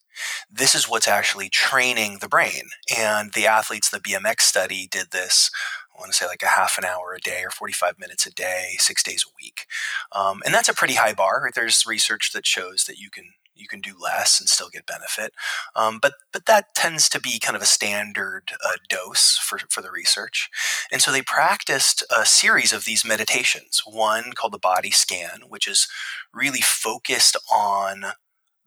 [0.49, 5.51] this is what's actually training the brain and the athletes the bmx study did this
[5.95, 8.31] I want to say like a half an hour a day or 45 minutes a
[8.31, 9.67] day, six days a week.
[10.11, 11.51] Um, and that's a pretty high bar.
[11.53, 13.25] There's research that shows that you can
[13.61, 15.33] you can do less and still get benefit.
[15.75, 19.81] Um, but but that tends to be kind of a standard uh, dose for, for
[19.81, 20.49] the research.
[20.91, 23.83] And so they practiced a series of these meditations.
[23.85, 25.87] One called the body scan, which is
[26.33, 28.05] really focused on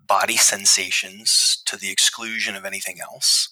[0.06, 3.48] body sensations to the exclusion of anything else,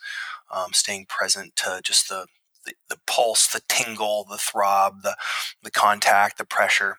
[0.50, 2.26] um, staying present to just the,
[2.66, 5.16] the, the pulse, the tingle, the throb, the
[5.62, 6.98] the contact, the pressure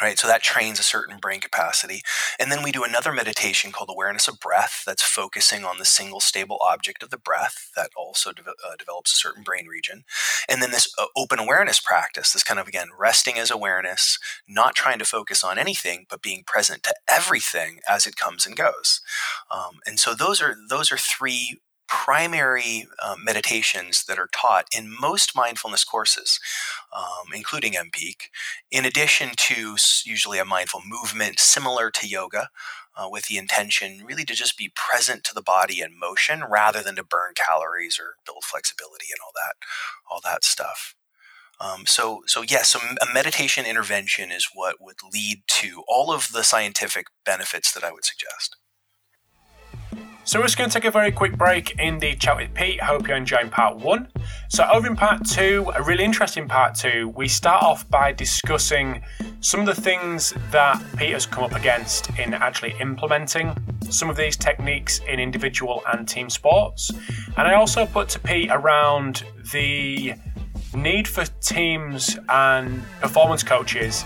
[0.00, 0.18] right?
[0.18, 2.02] So that trains a certain brain capacity.
[2.38, 6.20] And then we do another meditation called awareness of breath that's focusing on the single
[6.20, 10.04] stable object of the breath that also de- uh, develops a certain brain region.
[10.48, 14.74] And then this uh, open awareness practice, this kind of again, resting as awareness, not
[14.74, 19.00] trying to focus on anything, but being present to everything as it comes and goes.
[19.50, 24.94] Um, and so those are, those are three primary uh, meditations that are taught in
[25.00, 26.40] most mindfulness courses,
[26.96, 28.28] um, including MPeak,
[28.70, 32.48] in addition to usually a mindful movement similar to yoga.
[32.98, 36.82] Uh, with the intention really to just be present to the body in motion rather
[36.82, 39.52] than to burn calories or build flexibility and all that
[40.10, 40.94] all that stuff
[41.60, 46.10] um, so so yes yeah, so a meditation intervention is what would lead to all
[46.10, 48.56] of the scientific benefits that i would suggest
[50.26, 52.82] so we're just going to take a very quick break in the chat with Pete.
[52.82, 54.08] Hope you're enjoying part one.
[54.48, 59.02] So over in part two, a really interesting part two, we start off by discussing
[59.40, 63.56] some of the things that Pete has come up against in actually implementing
[63.88, 66.90] some of these techniques in individual and team sports.
[67.36, 70.14] And I also put to Pete around the
[70.74, 74.04] need for teams and performance coaches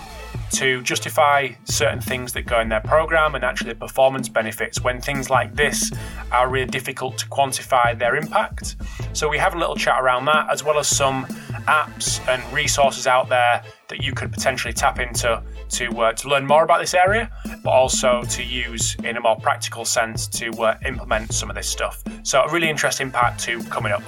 [0.51, 5.01] to justify certain things that go in their program and actually the performance benefits when
[5.01, 5.91] things like this
[6.31, 8.75] are really difficult to quantify their impact.
[9.13, 11.25] So we have a little chat around that as well as some
[11.67, 16.45] apps and resources out there that you could potentially tap into to uh, to learn
[16.45, 17.31] more about this area,
[17.63, 21.67] but also to use in a more practical sense to uh, implement some of this
[21.67, 22.03] stuff.
[22.23, 24.03] So a really interesting part two coming up.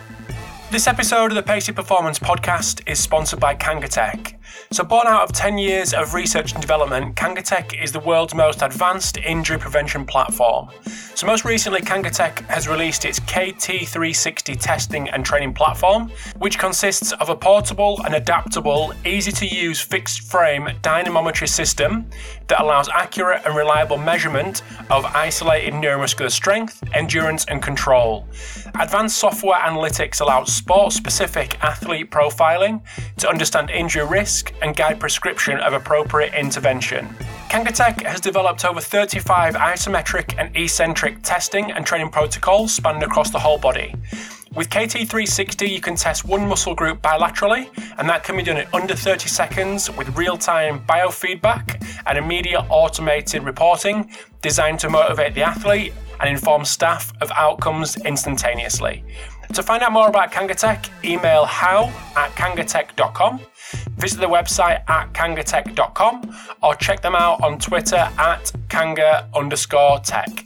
[0.72, 4.36] This episode of the Pacey Performance podcast is sponsored by Kangatech.
[4.72, 8.64] So, born out of 10 years of research and development, Kangatech is the world's most
[8.64, 10.70] advanced injury prevention platform.
[11.14, 17.30] So, most recently, Kangatech has released its KT360 testing and training platform, which consists of
[17.30, 22.10] a portable and adaptable, easy to use fixed frame dynamometry system
[22.48, 28.28] that allows accurate and reliable measurement of isolated neuromuscular strength, endurance, and control.
[28.80, 32.82] Advanced software analytics allows sport specific athlete profiling
[33.18, 37.08] to understand injury risk and guide prescription of appropriate intervention.
[37.50, 43.40] Kangatech has developed over 35 isometric and eccentric testing and training protocols spanning across the
[43.40, 43.94] whole body.
[44.56, 48.68] With KT360, you can test one muscle group bilaterally, and that can be done in
[48.72, 55.42] under 30 seconds with real time biofeedback and immediate automated reporting designed to motivate the
[55.42, 59.04] athlete and inform staff of outcomes instantaneously.
[59.54, 63.40] To find out more about Kangatech, email how at kangatech.com,
[63.98, 70.46] visit the website at kangatech.com, or check them out on Twitter at kanga underscore tech.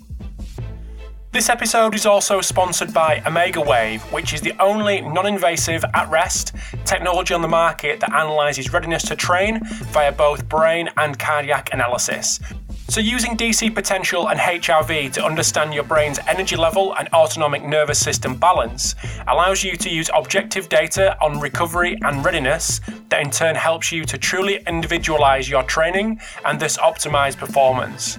[1.34, 6.10] This episode is also sponsored by Omega Wave, which is the only non invasive at
[6.10, 9.60] rest technology on the market that analyzes readiness to train
[9.92, 12.40] via both brain and cardiac analysis.
[12.90, 18.00] So, using DC potential and HRV to understand your brain's energy level and autonomic nervous
[18.00, 18.96] system balance
[19.28, 24.06] allows you to use objective data on recovery and readiness that in turn helps you
[24.06, 28.18] to truly individualize your training and thus optimize performance.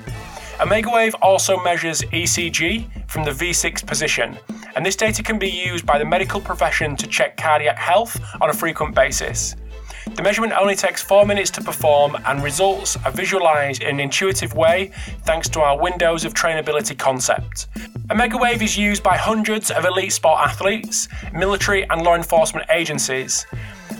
[0.59, 4.36] OmegaWave also measures ECG from the V6 position,
[4.76, 8.51] and this data can be used by the medical profession to check cardiac health on
[8.51, 9.57] a frequent basis.
[10.19, 14.53] The measurement only takes 4 minutes to perform and results are visualized in an intuitive
[14.53, 14.91] way
[15.23, 17.69] thanks to our windows of trainability concept.
[18.09, 23.47] OmegaWave is used by hundreds of elite sport athletes, military and law enforcement agencies.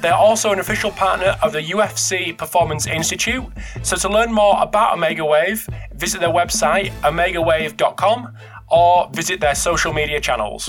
[0.01, 3.45] They're also an official partner of the UFC Performance Institute.
[3.83, 8.35] So to learn more about Omega Wave, visit their website, omegawave.com,
[8.67, 10.69] or visit their social media channels.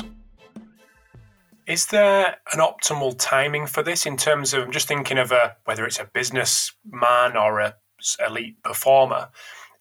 [1.70, 5.56] Is there an optimal timing for this in terms of I'm just thinking of a
[5.66, 7.76] whether it's a businessman or a
[8.26, 9.30] elite performer?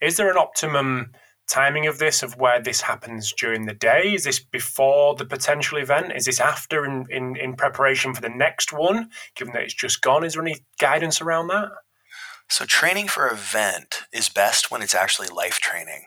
[0.03, 1.13] Is there an optimum
[1.49, 4.13] timing of this of where this happens during the day?
[4.13, 6.13] Is this before the potential event?
[6.15, 10.03] Is this after in, in, in preparation for the next one, given that it's just
[10.03, 10.25] gone?
[10.25, 11.71] Is there any guidance around that?
[12.51, 16.05] So training for event is best when it's actually life training.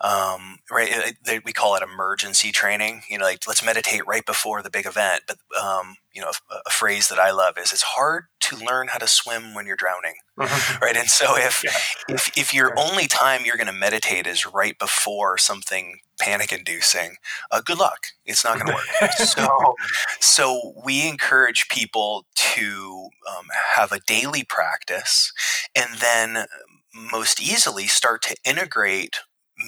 [0.00, 1.14] Um, right?
[1.24, 3.02] They, we call it emergency training.
[3.08, 5.22] You know, like let's meditate right before the big event.
[5.26, 8.88] But um, you know, a, a, phrase that I love is it's hard to learn
[8.88, 10.84] how to swim when you're drowning, mm-hmm.
[10.84, 10.96] right?
[10.96, 11.70] And so if yeah.
[12.14, 17.16] if if your only time you're going to meditate is right before something panic inducing,
[17.50, 18.08] uh, good luck.
[18.26, 19.12] It's not going to work.
[19.16, 19.74] so
[20.20, 25.32] so we encourage people to um, have a daily practice,
[25.74, 26.46] and then
[26.94, 29.20] most easily start to integrate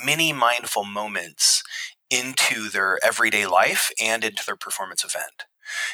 [0.04, 1.62] many mindful moments
[2.10, 5.44] into their everyday life and into their performance event.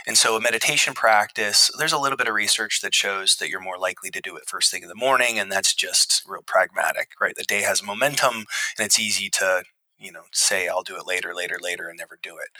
[0.06, 3.60] And so, a meditation practice, there's a little bit of research that shows that you're
[3.60, 7.10] more likely to do it first thing in the morning, and that's just real pragmatic,
[7.20, 7.34] right?
[7.36, 8.46] The day has momentum,
[8.78, 9.64] and it's easy to
[10.04, 12.50] you know say I'll do it later, later, later, and never do it.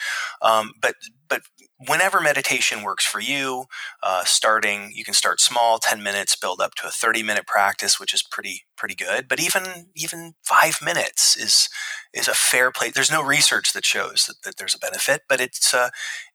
[0.42, 0.94] Um, but
[1.28, 1.42] but
[1.86, 3.66] whenever meditation works for you,
[4.02, 8.00] uh, starting you can start small, ten minutes, build up to a thirty minute practice,
[8.00, 9.28] which is pretty pretty good.
[9.28, 11.68] But even even five minutes is
[12.12, 12.92] is a fair place.
[12.94, 15.90] There's no research that shows that, that there's a benefit, but it's uh,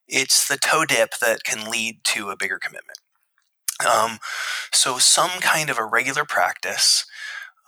[0.08, 3.00] it's the toe dip that can lead to a bigger commitment.
[3.88, 4.20] Um,
[4.74, 7.06] so some kind of a regular practice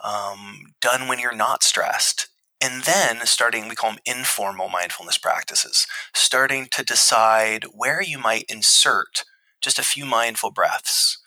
[0.03, 2.29] um, done when you're not stressed
[2.61, 8.45] and then starting, we call them informal mindfulness practices, starting to decide where you might
[8.49, 9.23] insert
[9.61, 11.17] just a few mindful breaths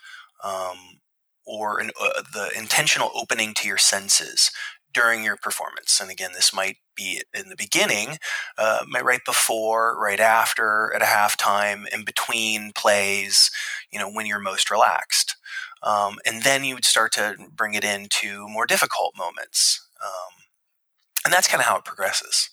[0.42, 1.00] um,
[1.46, 4.50] or an, uh, the intentional opening to your senses
[4.92, 6.00] during your performance.
[6.00, 8.18] And again, this might be in the beginning,
[8.56, 13.50] uh, right before, right after, at a halftime, in between plays,
[13.90, 15.36] you know, when you're most relaxed.
[15.82, 19.86] Um, and then you would start to bring it into more difficult moments.
[20.02, 20.43] Um,
[21.24, 22.50] and that's kind of how it progresses.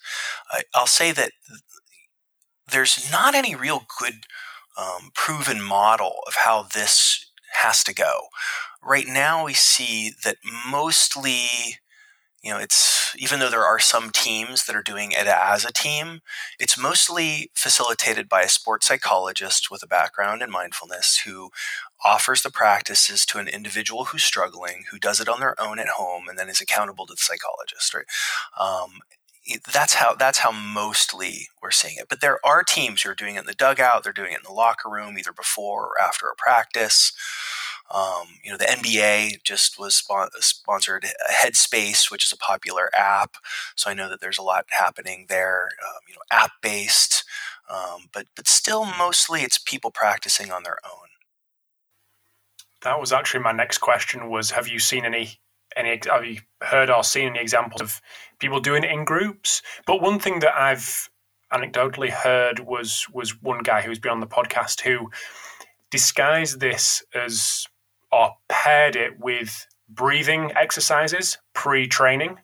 [0.51, 1.31] I, will say that
[2.71, 4.13] there's not any real good
[4.77, 8.27] um, proven model of how this has to go.
[8.83, 10.37] Right now, we see that
[10.69, 11.47] mostly
[12.41, 15.71] you know, it's even though there are some teams that are doing it as a
[15.71, 16.21] team,
[16.59, 21.51] it's mostly facilitated by a sports psychologist with a background in mindfulness who
[22.03, 25.89] offers the practices to an individual who's struggling, who does it on their own at
[25.89, 27.93] home, and then is accountable to the psychologist.
[27.93, 28.05] Right?
[28.59, 29.01] Um,
[29.73, 32.07] that's how that's how mostly we're seeing it.
[32.09, 34.43] But there are teams who are doing it in the dugout, they're doing it in
[34.45, 37.11] the locker room, either before or after a practice.
[37.93, 43.35] Um, you know, the NBA just was sponsored Headspace, which is a popular app.
[43.75, 45.69] So I know that there's a lot happening there.
[45.83, 47.25] Um, you know, app based,
[47.69, 51.10] um, but but still mostly it's people practicing on their own.
[52.83, 54.29] That was actually my next question.
[54.29, 55.39] Was have you seen any
[55.75, 58.01] any have you heard or seen any examples of
[58.39, 59.61] people doing it in groups?
[59.85, 61.09] But one thing that I've
[61.51, 65.09] anecdotally heard was was one guy who's been on the podcast who
[65.89, 67.67] disguised this as
[68.11, 72.37] or paired it with breathing exercises pre-training.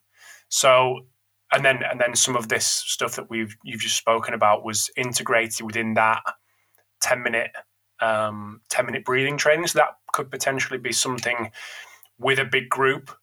[0.50, 1.06] So
[1.52, 4.90] and then and then some of this stuff that we've you've just spoken about was
[4.98, 6.22] integrated within that
[7.02, 7.52] 10 minute
[8.00, 9.68] um, 10 minute breathing training.
[9.68, 11.52] So that could potentially be something
[12.18, 13.16] with a big group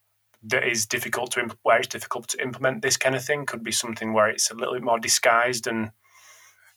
[0.44, 3.46] that is difficult to where it's difficult to implement this kind of thing.
[3.46, 5.90] Could be something where it's a little bit more disguised and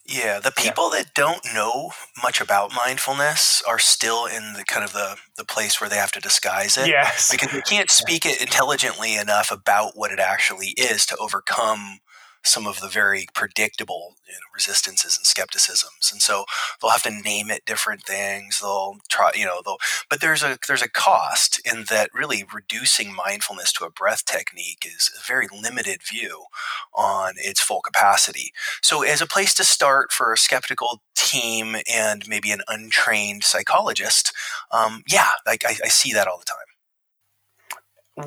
[0.08, 1.04] yeah, the people yeah.
[1.04, 1.92] that don't know
[2.24, 6.14] much about mindfulness are still in the kind of the, the place where they have
[6.14, 6.88] to disguise it.
[6.88, 7.30] Yes.
[7.30, 12.00] Because they can't speak it intelligently enough about what it actually is to overcome
[12.48, 16.46] some of the very predictable you know, resistances and skepticisms, and so
[16.82, 18.60] they'll have to name it different things.
[18.60, 19.78] They'll try, you know, they'll.
[20.10, 22.10] But there's a there's a cost in that.
[22.14, 26.46] Really, reducing mindfulness to a breath technique is a very limited view
[26.94, 28.52] on its full capacity.
[28.82, 34.34] So, as a place to start for a skeptical team and maybe an untrained psychologist,
[34.72, 36.58] um, yeah, like I, I see that all the time.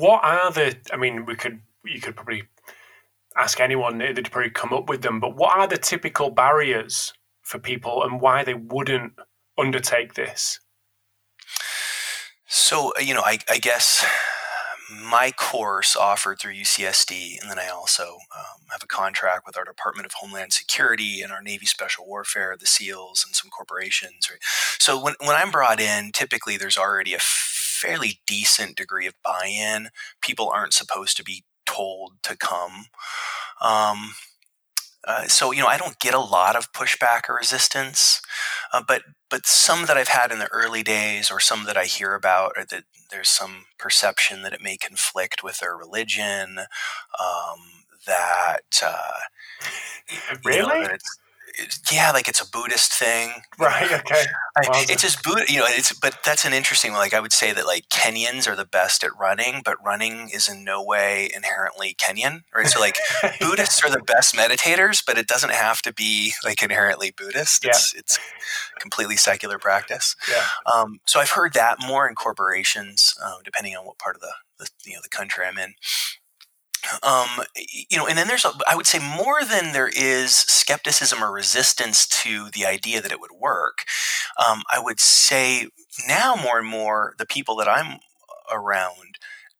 [0.01, 0.77] What are the?
[0.93, 2.43] I mean, we could you could probably
[3.37, 5.19] ask anyone, they'd probably come up with them.
[5.19, 9.13] But what are the typical barriers for people and why they wouldn't
[9.57, 10.59] undertake this?
[12.47, 14.05] So, uh, you know, I, I guess
[14.91, 19.63] my course offered through UCSD, and then I also um, have a contract with our
[19.63, 24.29] Department of Homeland Security and our Navy Special Warfare, the SEALs, and some corporations.
[24.29, 24.39] Right?
[24.79, 29.47] So when, when I'm brought in, typically there's already a fairly decent degree of buy
[29.47, 29.89] in.
[30.21, 32.85] People aren't supposed to be told to come.
[33.61, 34.15] Um,
[35.07, 38.21] uh, so you know, I don't get a lot of pushback or resistance,
[38.73, 41.85] uh, but but some that I've had in the early days, or some that I
[41.85, 46.59] hear about, or that there's some perception that it may conflict with their religion,
[47.19, 47.59] um,
[48.05, 49.19] that uh,
[50.45, 50.81] really.
[50.83, 50.97] Know,
[51.91, 53.43] yeah, like it's a Buddhist thing.
[53.59, 53.91] Right.
[53.91, 54.23] Okay.
[54.57, 55.65] I, it's just Buddha, you know.
[55.67, 56.93] It's but that's an interesting.
[56.93, 60.47] Like I would say that like Kenyans are the best at running, but running is
[60.49, 62.67] in no way inherently Kenyan, right?
[62.67, 62.97] So like
[63.39, 67.65] Buddhists are the best meditators, but it doesn't have to be like inherently Buddhist.
[67.65, 67.99] It's yeah.
[67.99, 68.19] it's
[68.79, 70.15] completely secular practice.
[70.29, 70.45] Yeah.
[70.73, 74.33] Um, so I've heard that more in corporations, uh, depending on what part of the,
[74.59, 75.75] the you know the country I'm in
[77.03, 81.23] um, you know, and then there's, a, I would say, more than there is skepticism
[81.23, 83.85] or resistance to the idea that it would work.
[84.37, 85.67] Um, I would say
[86.07, 87.99] now more and more the people that I'm
[88.51, 89.17] around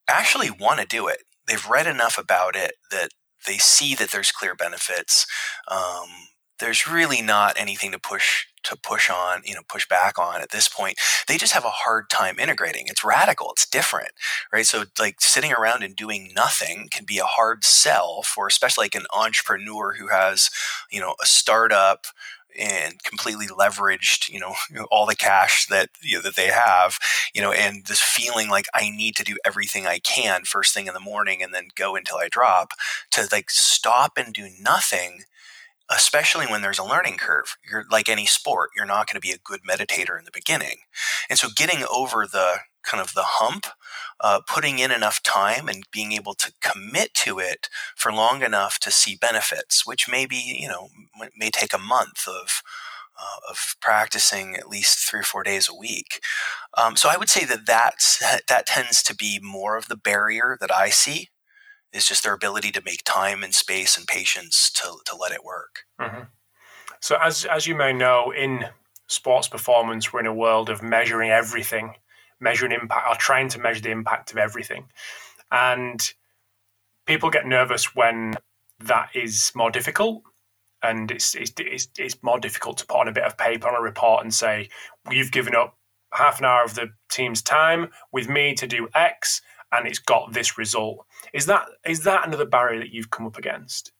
[0.07, 1.23] actually want to do it.
[1.47, 3.09] They've read enough about it that
[3.47, 5.25] they see that there's clear benefits.
[5.67, 6.07] Um,
[6.61, 10.51] there's really not anything to push to push on, you know, push back on at
[10.51, 10.95] this point.
[11.27, 12.85] They just have a hard time integrating.
[12.87, 14.11] It's radical, it's different,
[14.53, 14.65] right?
[14.65, 18.95] So like sitting around and doing nothing can be a hard sell for especially like
[18.95, 20.51] an entrepreneur who has,
[20.91, 22.05] you know, a startup
[22.59, 24.53] and completely leveraged, you know,
[24.91, 26.99] all the cash that you know, that they have,
[27.33, 30.87] you know, and this feeling like I need to do everything I can first thing
[30.87, 32.73] in the morning and then go until I drop
[33.11, 35.23] to like stop and do nothing
[35.91, 37.57] especially when there's a learning curve.
[37.69, 40.77] You're like any sport, you're not going to be a good meditator in the beginning.
[41.29, 43.67] And so getting over the kind of the hump,
[44.19, 48.79] uh, putting in enough time and being able to commit to it for long enough
[48.79, 50.89] to see benefits, which maybe, you know,
[51.37, 52.61] may take a month of,
[53.19, 56.21] uh, of practicing at least three or four days a week.
[56.75, 60.57] Um, so I would say that that's, that tends to be more of the barrier
[60.59, 61.29] that I see
[61.93, 65.43] is just their ability to make time and space and patience to, to let it
[65.43, 65.85] work.
[65.99, 66.23] Mm-hmm.
[66.99, 68.65] So, as, as you may know, in
[69.07, 71.95] sports performance, we're in a world of measuring everything,
[72.39, 74.85] measuring impact, or trying to measure the impact of everything.
[75.51, 76.01] And
[77.05, 78.35] people get nervous when
[78.79, 80.23] that is more difficult.
[80.83, 83.75] And it's, it's, it's, it's more difficult to put on a bit of paper on
[83.75, 84.69] a report and say,
[85.11, 85.77] you've given up
[86.13, 89.41] half an hour of the team's time with me to do X,
[89.71, 91.05] and it's got this result.
[91.33, 93.91] Is that is that another barrier that you've come up against?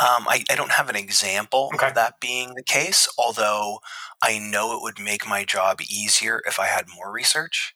[0.00, 1.88] Um, I, I, don't have an example okay.
[1.88, 3.80] of that being the case, although
[4.22, 7.74] I know it would make my job easier if I had more research.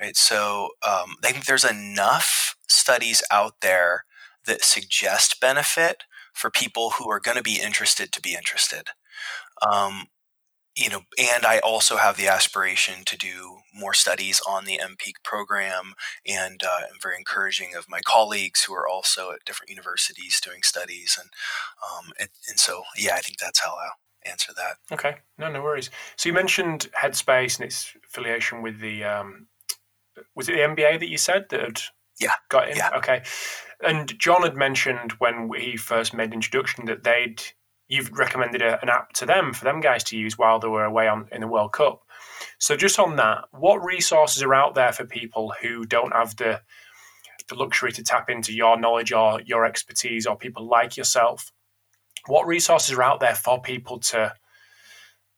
[0.00, 0.16] Right.
[0.16, 4.04] So um, I think there's enough studies out there
[4.46, 8.88] that suggest benefit for people who are going to be interested to be interested.
[9.62, 10.08] Um,
[10.76, 15.22] you know, and I also have the aspiration to do more studies on the MPEAK
[15.22, 15.94] program,
[16.26, 20.62] and uh, I'm very encouraging of my colleagues who are also at different universities doing
[20.62, 21.30] studies, and
[21.82, 24.78] um, and, and so yeah, I think that's how I'll answer that.
[24.92, 25.90] Okay, no, no worries.
[26.16, 29.46] So you mentioned Headspace and its affiliation with the um,
[30.34, 31.80] was it the NBA that you said that had
[32.18, 32.76] yeah got in?
[32.76, 32.90] Yeah.
[32.96, 33.22] Okay,
[33.80, 37.42] and John had mentioned when he first made introduction that they'd
[37.88, 40.84] you've recommended a, an app to them for them guys to use while they were
[40.84, 42.02] away on in the World Cup.
[42.58, 46.60] So just on that, what resources are out there for people who don't have the
[47.50, 51.52] the luxury to tap into your knowledge or your expertise or people like yourself?
[52.26, 54.32] What resources are out there for people to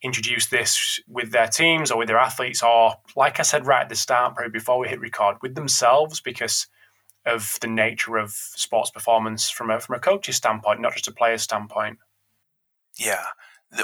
[0.04, 3.88] introduce this with their teams or with their athletes or like I said right at
[3.88, 6.68] the start, probably before we hit record, with themselves because
[7.24, 11.12] of the nature of sports performance from a from a coach's standpoint, not just a
[11.12, 11.98] player's standpoint.
[12.98, 13.24] Yeah.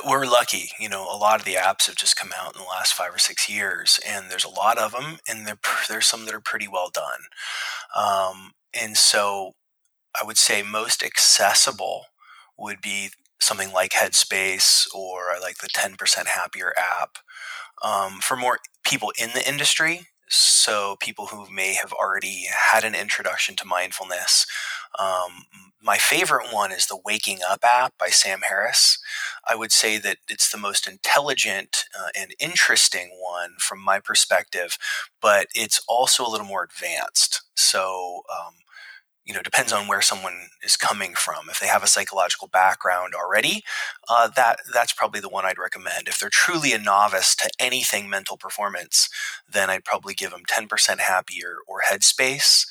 [0.06, 1.02] We're lucky, you know.
[1.04, 3.48] A lot of the apps have just come out in the last five or six
[3.48, 5.46] years, and there's a lot of them, and
[5.88, 7.20] there's some that are pretty well done.
[7.96, 9.52] Um, and so,
[10.20, 12.06] I would say most accessible
[12.58, 13.10] would be
[13.40, 17.18] something like Headspace or like the 10% Happier app.
[17.82, 22.94] Um, for more people in the industry, so people who may have already had an
[22.94, 24.46] introduction to mindfulness.
[24.98, 25.46] Um,
[25.82, 28.98] my favorite one is the Waking Up app by Sam Harris.
[29.48, 34.78] I would say that it's the most intelligent uh, and interesting one from my perspective,
[35.20, 37.42] but it's also a little more advanced.
[37.54, 38.54] So, um,
[39.24, 41.48] you know depends on where someone is coming from.
[41.50, 43.62] If they have a psychological background already
[44.08, 46.08] uh, that that's probably the one i'd recommend.
[46.08, 49.08] If they're truly a novice to anything mental performance
[49.50, 52.66] then i'd probably give them 10% happier or headspace.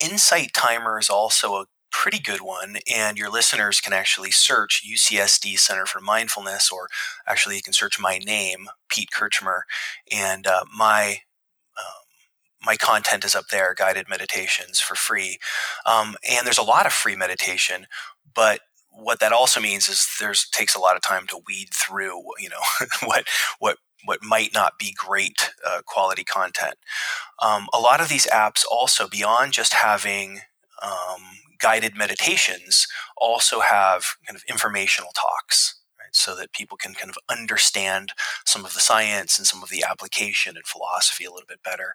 [0.00, 5.58] Insight timer is also a pretty good one and your listeners can actually search ucsd
[5.58, 6.88] center for mindfulness or
[7.26, 9.60] actually you can search my name pete kirchmer
[10.12, 11.20] and uh, my
[12.66, 15.38] my content is up there, guided meditations for free.
[15.86, 17.86] Um, and there's a lot of free meditation,
[18.34, 18.60] but
[18.90, 22.48] what that also means is there's takes a lot of time to weed through, you
[22.48, 22.62] know,
[23.04, 23.26] what
[23.58, 26.76] what what might not be great uh, quality content.
[27.42, 30.40] Um, a lot of these apps also, beyond just having
[30.82, 31.22] um,
[31.58, 32.86] guided meditations,
[33.16, 35.76] also have kind of informational talks
[36.12, 38.12] so that people can kind of understand
[38.44, 41.94] some of the science and some of the application and philosophy a little bit better.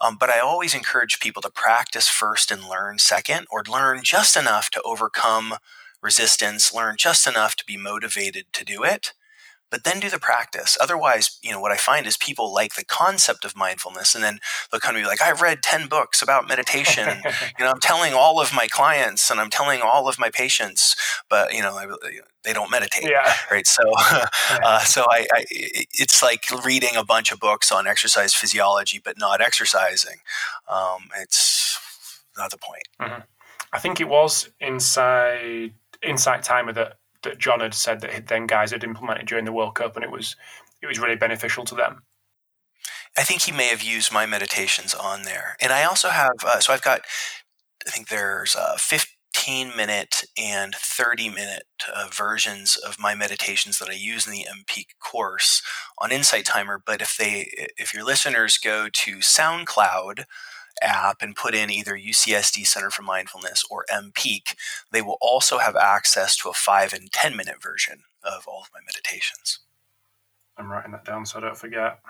[0.00, 4.36] Um, but I always encourage people to practice first and learn second, or learn just
[4.36, 5.54] enough to overcome
[6.02, 9.12] resistance, learn just enough to be motivated to do it
[9.70, 10.76] but then do the practice.
[10.80, 14.38] Otherwise, you know, what I find is people like the concept of mindfulness and then
[14.70, 17.08] they'll come to me like, I've read 10 books about meditation.
[17.08, 17.24] and,
[17.58, 20.94] you know, I'm telling all of my clients and I'm telling all of my patients,
[21.28, 21.86] but, you know, I,
[22.44, 23.10] they don't meditate.
[23.10, 23.34] Yeah.
[23.50, 23.66] Right.
[23.66, 23.82] So,
[24.50, 29.18] uh, so I, I, it's like reading a bunch of books on exercise physiology, but
[29.18, 30.18] not exercising.
[30.68, 31.78] Um, it's
[32.36, 32.84] not the point.
[33.00, 33.22] Mm-hmm.
[33.72, 38.70] I think it was inside Insight Timer that that John had said that then guys
[38.70, 40.36] had implemented during the World Cup, and it was
[40.82, 42.02] it was really beneficial to them.
[43.16, 46.36] I think he may have used my meditations on there, and I also have.
[46.44, 47.00] Uh, so I've got,
[47.86, 51.64] I think there's uh, 15 minute and 30 minute
[51.94, 55.62] uh, versions of my meditations that I use in the MPeak course
[55.98, 56.82] on Insight Timer.
[56.84, 60.24] But if they, if your listeners go to SoundCloud
[60.82, 64.54] app and put in either UCSD Center for Mindfulness or MPeak,
[64.92, 68.70] they will also have access to a five and 10 minute version of all of
[68.72, 69.60] my meditations.
[70.56, 72.00] I'm writing that down so I don't forget.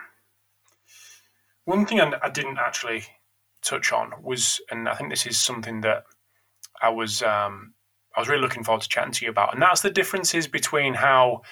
[1.64, 3.04] One thing I, didn't actually
[3.62, 6.04] touch on was, and I think this is something that
[6.80, 7.74] I was um,
[8.16, 10.94] I was really looking forward to chatting to you about, and that's the differences between
[10.94, 11.42] how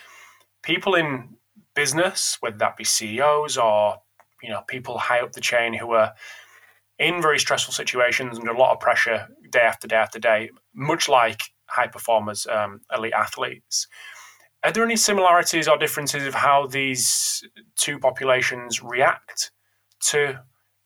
[0.63, 1.37] people in
[1.75, 3.97] business, whether that be CEOs or
[4.43, 6.15] you know people high up the chain who are
[6.99, 11.09] in very stressful situations under a lot of pressure day after day after day, much
[11.09, 13.87] like high performers, um, elite athletes.
[14.63, 17.43] Are there any similarities or differences of how these
[17.77, 19.51] two populations react
[20.07, 20.41] to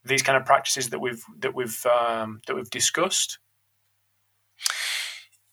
[0.04, 3.38] these kind of practices that we've that we've um, that we've discussed?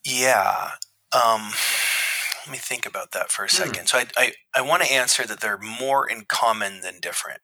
[0.04, 0.72] Yeah.
[1.12, 1.52] Um,
[2.46, 3.56] let me think about that for a hmm.
[3.56, 3.86] second.
[3.86, 3.90] Mm.
[3.90, 7.42] So I, I, I want to answer that they're more in common than different.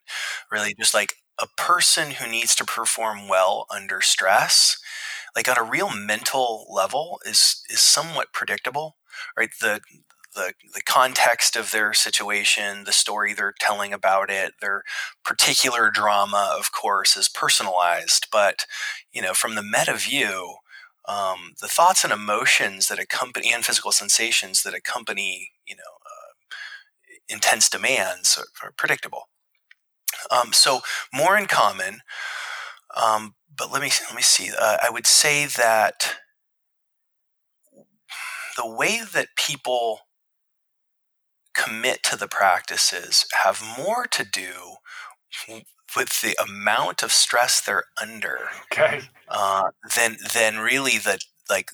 [0.51, 4.77] Really, just like a person who needs to perform well under stress,
[5.35, 8.97] like on a real mental level, is is somewhat predictable,
[9.37, 9.49] right?
[9.59, 9.81] The
[10.33, 14.83] the, the context of their situation, the story they're telling about it, their
[15.25, 18.27] particular drama, of course, is personalized.
[18.31, 18.65] But
[19.11, 20.55] you know, from the meta view,
[21.07, 26.55] um, the thoughts and emotions that accompany and physical sensations that accompany, you know, uh,
[27.27, 29.27] intense demands are, are predictable.
[30.30, 30.82] Um, so
[31.13, 32.01] more in common,
[32.95, 34.51] um, but let me let me see.
[34.51, 36.17] Uh, I would say that
[38.57, 40.01] the way that people
[41.53, 44.76] commit to the practices have more to do
[45.95, 48.39] with the amount of stress they're under
[48.72, 49.01] okay.
[49.28, 51.19] uh, than than really the
[51.49, 51.72] like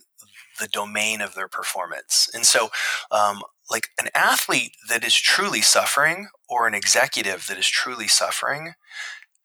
[0.60, 2.30] the domain of their performance.
[2.34, 2.70] And so,
[3.12, 8.74] um, like an athlete that is truly suffering or an executive that is truly suffering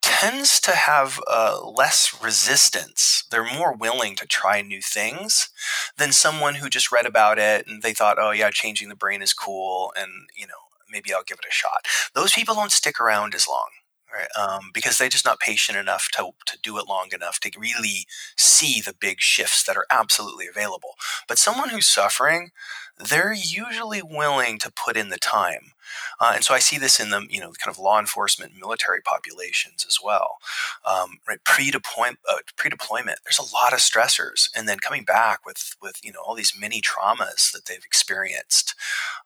[0.01, 3.23] tends to have uh, less resistance.
[3.31, 5.49] They're more willing to try new things
[5.97, 9.21] than someone who just read about it and they thought, oh, yeah, changing the brain
[9.21, 10.53] is cool and, you know,
[10.91, 11.87] maybe I'll give it a shot.
[12.13, 13.69] Those people don't stick around as long
[14.13, 14.27] right?
[14.39, 18.05] Um, because they're just not patient enough to, to do it long enough to really
[18.37, 20.95] see the big shifts that are absolutely available.
[21.27, 22.51] But someone who's suffering,
[22.97, 25.71] they're usually willing to put in the time.
[26.19, 28.59] Uh, and so I see this in the you know kind of law enforcement and
[28.59, 30.37] military populations as well.
[30.85, 35.75] Um, right, pre-deployment, uh, pre-deployment, there's a lot of stressors, and then coming back with
[35.81, 38.75] with you know all these mini traumas that they've experienced.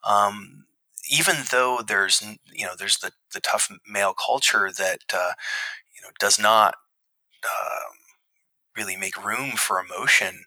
[0.03, 0.65] Um,
[1.09, 2.22] even though there's
[2.53, 5.34] you know there's the, the tough male culture that uh,
[5.95, 6.76] you know does not
[7.43, 7.91] uh,
[8.76, 10.43] really make room for emotion,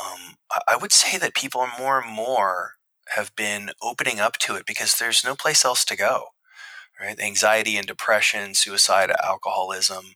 [0.00, 0.36] um,
[0.68, 2.72] I would say that people are more and more
[3.08, 6.28] have been opening up to it because there's no place else to go.
[7.00, 10.14] Right, anxiety and depression, suicide, alcoholism,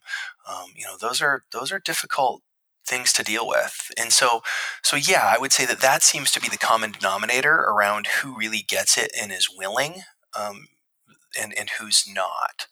[0.49, 2.41] um, you know, those are those are difficult
[2.87, 3.91] things to deal with.
[3.97, 4.41] And so,
[4.81, 8.35] so yeah, I would say that that seems to be the common denominator around who
[8.35, 10.03] really gets it and is willing,
[10.37, 10.67] um,
[11.39, 12.67] and and who's not.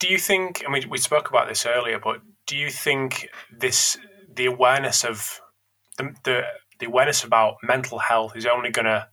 [0.00, 0.64] Do you think?
[0.66, 3.96] I mean, we spoke about this earlier, but do you think this
[4.34, 5.40] the awareness of
[5.98, 6.42] the the,
[6.80, 9.08] the awareness about mental health is only going to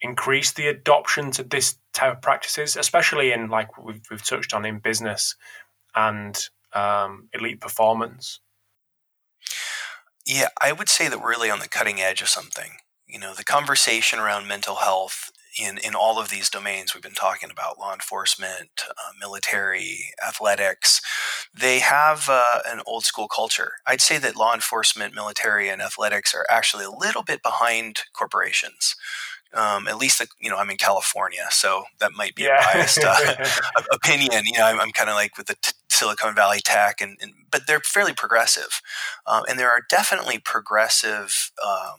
[0.00, 4.64] increase the adoption to this type of practices, especially in like we've, we've touched on
[4.64, 5.36] in business
[5.94, 8.40] and um, elite performance?
[10.26, 12.72] Yeah, I would say that we're really on the cutting edge of something.
[13.06, 17.12] You know, the conversation around mental health in, in all of these domains we've been
[17.12, 21.00] talking about law enforcement, uh, military, athletics
[21.54, 23.74] they have uh, an old school culture.
[23.86, 28.96] I'd say that law enforcement, military, and athletics are actually a little bit behind corporations.
[29.54, 32.58] Um, at least, the, you know, I'm in California, so that might be yeah.
[32.58, 33.44] a biased uh,
[33.92, 34.44] opinion.
[34.46, 37.32] You know, I'm, I'm kind of like with the t- Silicon Valley tech, and, and,
[37.50, 38.80] but they're fairly progressive,
[39.26, 41.96] um, and there are definitely progressive, um,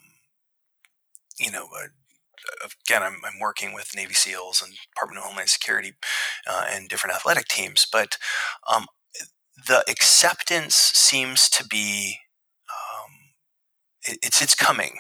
[1.40, 1.66] you know.
[1.66, 1.90] Uh,
[2.88, 5.94] again, I'm, I'm, working with Navy SEALs and Department of Homeland Security
[6.48, 8.18] uh, and different athletic teams, but
[8.72, 8.86] um,
[9.68, 12.18] the acceptance seems to be
[12.70, 13.12] um,
[14.08, 15.00] it, it's it's coming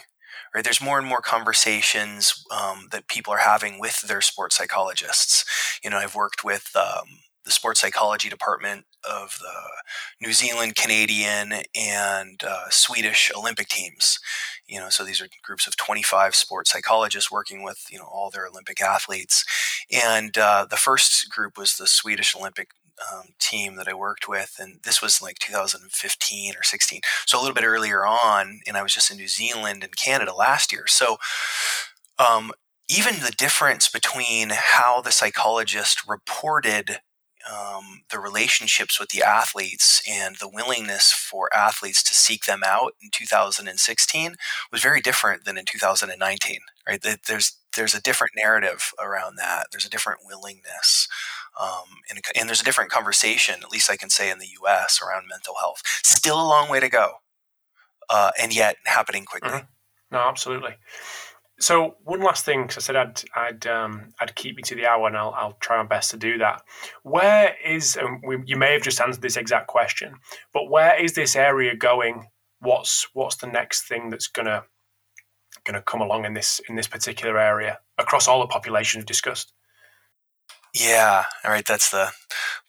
[0.54, 0.64] right?
[0.64, 5.46] There's more and more conversations um, that people are having with their sports psychologists.
[5.84, 7.08] You know i've worked with um,
[7.46, 14.20] the sports psychology department of the New Zealand, Canadian, and uh, Swedish Olympic teams.
[14.68, 18.30] You know, so these are groups of 25 sports psychologists working with you know all
[18.30, 19.46] their Olympic athletes.
[19.92, 22.70] And uh, the first group was the Swedish Olympic
[23.12, 27.42] um, team that I worked with, and this was like 2015 or 16, so a
[27.42, 28.62] little bit earlier on.
[28.68, 30.86] And I was just in New Zealand and Canada last year.
[30.88, 31.18] So,
[32.18, 32.52] um,
[32.90, 37.00] even the difference between how the psychologist reported
[37.52, 42.94] um, the relationships with the athletes and the willingness for athletes to seek them out
[43.02, 44.36] in 2016
[44.72, 46.60] was very different than in 2019.
[46.88, 47.04] Right?
[47.26, 49.68] There's there's a different narrative around that.
[49.72, 51.08] There's a different willingness,
[51.60, 53.56] um, and, and there's a different conversation.
[53.64, 55.00] At least I can say in the U.S.
[55.02, 55.82] around mental health.
[56.04, 57.16] Still a long way to go,
[58.10, 59.50] uh, and yet happening quickly.
[59.50, 59.66] Mm-hmm.
[60.12, 60.76] No, absolutely.
[61.64, 64.86] So one last thing, because I said I'd I'd um, I'd keep you to the
[64.86, 66.62] hour, and I'll I'll try my best to do that.
[67.04, 70.16] Where is and we, you may have just answered this exact question,
[70.54, 72.28] but where is this area going?
[72.60, 74.66] What's what's the next thing that's gonna
[75.64, 79.54] gonna come along in this in this particular area across all the populations discussed?
[80.76, 81.66] Yeah, all right.
[81.66, 82.12] That's the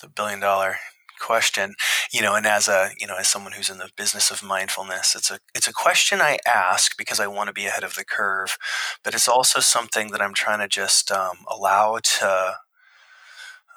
[0.03, 0.77] the billion dollar
[1.25, 1.75] question
[2.13, 5.15] you know and as a you know as someone who's in the business of mindfulness
[5.17, 8.05] it's a it's a question i ask because i want to be ahead of the
[8.05, 8.59] curve
[9.03, 12.57] but it's also something that i'm trying to just um, allow to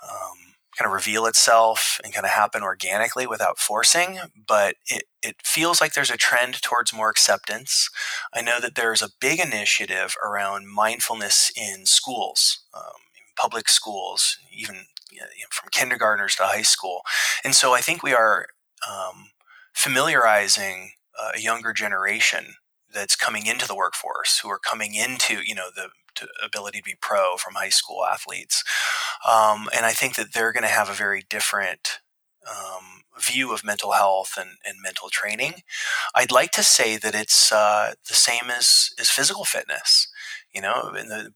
[0.04, 0.38] um,
[0.78, 5.82] kind of reveal itself and kind of happen organically without forcing but it, it feels
[5.82, 7.89] like there's a trend towards more acceptance.
[8.34, 13.02] I know that there's a big initiative around mindfulness in schools um,
[13.38, 17.01] public schools even you know, from kindergartners to high school.
[17.43, 18.47] And so I think we are
[18.89, 19.32] um,
[19.74, 22.55] familiarizing uh, a younger generation
[22.93, 25.89] that's coming into the workforce, who are coming into you know the
[26.43, 28.64] ability to be pro from high school athletes,
[29.28, 31.99] um, and I think that they're going to have a very different
[32.49, 35.64] um, view of mental health and, and, mental training.
[36.16, 40.08] I'd like to say that it's uh, the same as as physical fitness.
[40.53, 41.34] You know, in the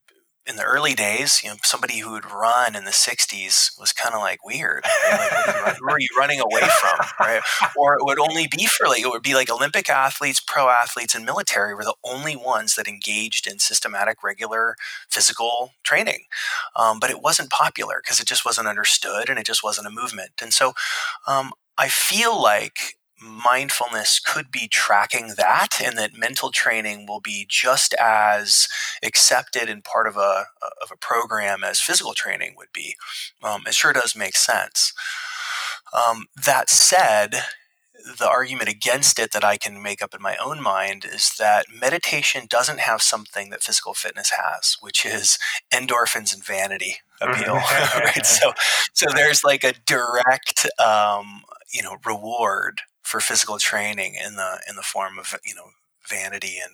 [0.52, 4.14] in the early days, you know, somebody who would run in the 60s was kind
[4.14, 4.86] of like weird.
[4.86, 7.08] Who are you running away from?
[7.20, 7.42] Right?
[7.78, 11.16] Or it would only be for like, it would be like Olympic athletes, pro athletes,
[11.16, 14.76] and military were the only ones that engaged in systematic, regular
[15.10, 16.26] physical training.
[16.76, 19.92] Um, but it wasn't popular because it just wasn't understood and it just wasn't a
[19.92, 20.32] movement.
[20.42, 20.74] And so
[21.28, 27.46] um, I feel like mindfulness could be tracking that and that mental training will be
[27.48, 28.68] just as
[29.04, 30.46] accepted and part of a
[30.82, 32.96] of a program as physical training would be
[33.44, 34.94] um, it sure does make sense
[35.94, 37.44] um, that said
[38.18, 41.66] the argument against it that I can make up in my own mind is that
[41.72, 45.38] meditation doesn't have something that physical fitness has, which is
[45.74, 47.54] endorphins and vanity appeal.
[47.96, 48.26] right?
[48.26, 48.54] So,
[48.94, 52.82] so there's like a direct, um, you know, reward
[53.12, 55.72] for physical training in the in the form of you know
[56.10, 56.72] vanity and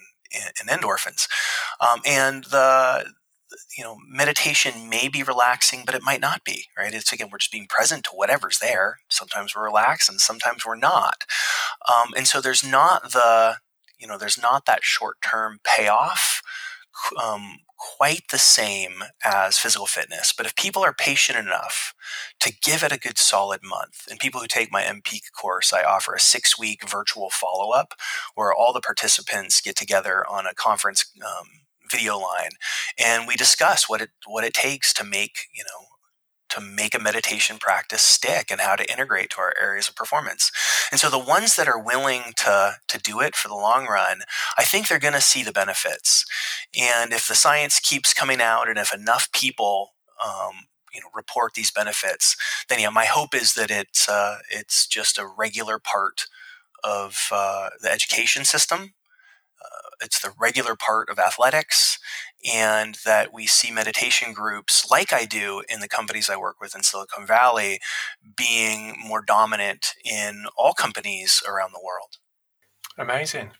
[0.59, 1.27] and endorphins,
[1.81, 3.11] um, and the
[3.77, 6.65] you know meditation may be relaxing, but it might not be.
[6.77, 6.93] Right?
[6.93, 8.97] It's again we're just being present to whatever's there.
[9.09, 11.23] Sometimes we're relaxed, and sometimes we're not.
[11.89, 13.57] Um, and so there's not the
[13.99, 16.41] you know there's not that short term payoff
[17.21, 20.33] um, quite the same as physical fitness.
[20.35, 21.93] But if people are patient enough
[22.39, 25.83] to give it a good solid month, and people who take my MPeak course, I
[25.83, 27.93] offer a six week virtual follow up
[28.35, 31.47] where all the participants get together on a conference um,
[31.89, 32.51] video line
[32.99, 35.86] and we discuss what it what it takes to make you know
[36.57, 40.51] to make a meditation practice stick and how to integrate to our areas of performance.
[40.91, 44.21] And so the ones that are willing to, to do it for the long run,
[44.57, 46.25] I think they're going to see the benefits.
[46.77, 49.93] And if the science keeps coming out and if enough people,
[50.25, 52.35] um, you know, report these benefits,
[52.69, 56.25] then yeah, my hope is that it's, uh, it's just a regular part
[56.83, 58.93] of uh, the education system
[59.61, 61.99] uh, it's the regular part of athletics
[62.45, 66.75] and that we see meditation groups like I do in the companies I work with
[66.75, 67.79] in Silicon Valley
[68.35, 72.17] being more dominant in all companies around the world.
[72.97, 73.51] Amazing.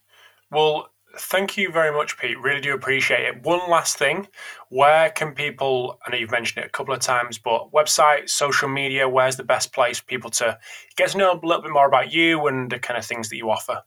[0.52, 2.40] Well, thank you very much, Pete.
[2.40, 3.44] Really do appreciate it.
[3.44, 4.28] One last thing
[4.70, 8.70] where can people, I know you've mentioned it a couple of times, but website, social
[8.70, 10.58] media, where's the best place for people to
[10.96, 13.38] get to know a little bit more about you and the kind of things that
[13.38, 13.84] you offer?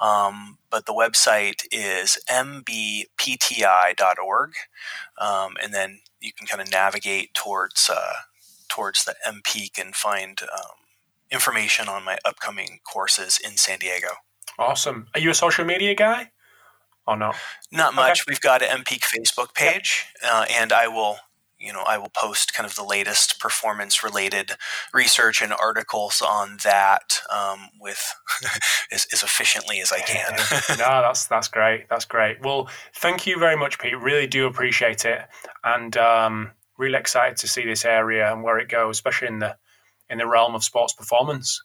[0.00, 3.06] Um, but the website is mbpti.org.
[5.18, 8.14] Um, and then you can kind of navigate towards, uh,
[8.68, 10.81] towards the MPeak and find um,
[11.32, 14.08] information on my upcoming courses in San Diego.
[14.58, 15.06] Awesome.
[15.14, 16.30] Are you a social media guy
[17.06, 17.32] Oh no,
[17.72, 18.20] Not much.
[18.20, 18.24] Okay.
[18.28, 21.16] We've got an MPeak Facebook page, uh, and I will,
[21.58, 24.52] you know, I will post kind of the latest performance related
[24.94, 28.14] research and articles on that um, with
[28.92, 30.36] as, as, efficiently as I can.
[30.78, 31.88] no, that's that's great.
[31.88, 32.40] That's great.
[32.40, 33.98] Well, thank you very much, Pete.
[33.98, 35.22] Really do appreciate it,
[35.64, 39.56] and um, really excited to see this area and where it goes, especially in the
[40.12, 41.62] in the realm of sports performance.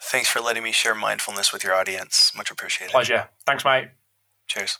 [0.00, 2.32] Thanks for letting me share mindfulness with your audience.
[2.36, 2.92] Much appreciated.
[2.92, 3.28] Pleasure.
[3.46, 3.88] Thanks, mate.
[4.48, 4.78] Cheers.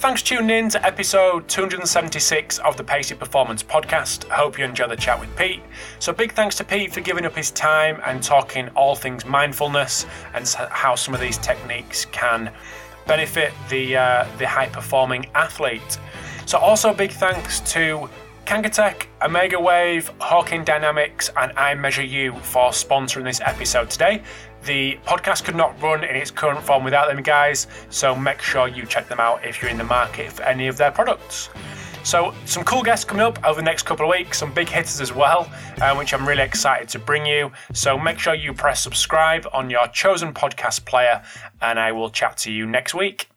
[0.00, 4.30] Thanks for tuning in to episode 276 of the Pacey Performance Podcast.
[4.30, 5.60] I hope you enjoyed the chat with Pete.
[5.98, 10.06] So, big thanks to Pete for giving up his time and talking all things mindfulness
[10.34, 12.52] and how some of these techniques can
[13.08, 15.98] benefit the uh, the high performing athlete.
[16.46, 18.08] So, also big thanks to
[18.48, 24.22] Kangatech, Omega Wave, Hawkin Dynamics, and IMeasureU for sponsoring this episode today.
[24.64, 28.66] The podcast could not run in its current form without them guys, so make sure
[28.66, 31.50] you check them out if you're in the market for any of their products.
[32.04, 35.02] So, some cool guests coming up over the next couple of weeks, some big hitters
[35.02, 35.46] as well,
[35.82, 37.52] uh, which I'm really excited to bring you.
[37.74, 41.22] So, make sure you press subscribe on your chosen podcast player,
[41.60, 43.28] and I will chat to you next week.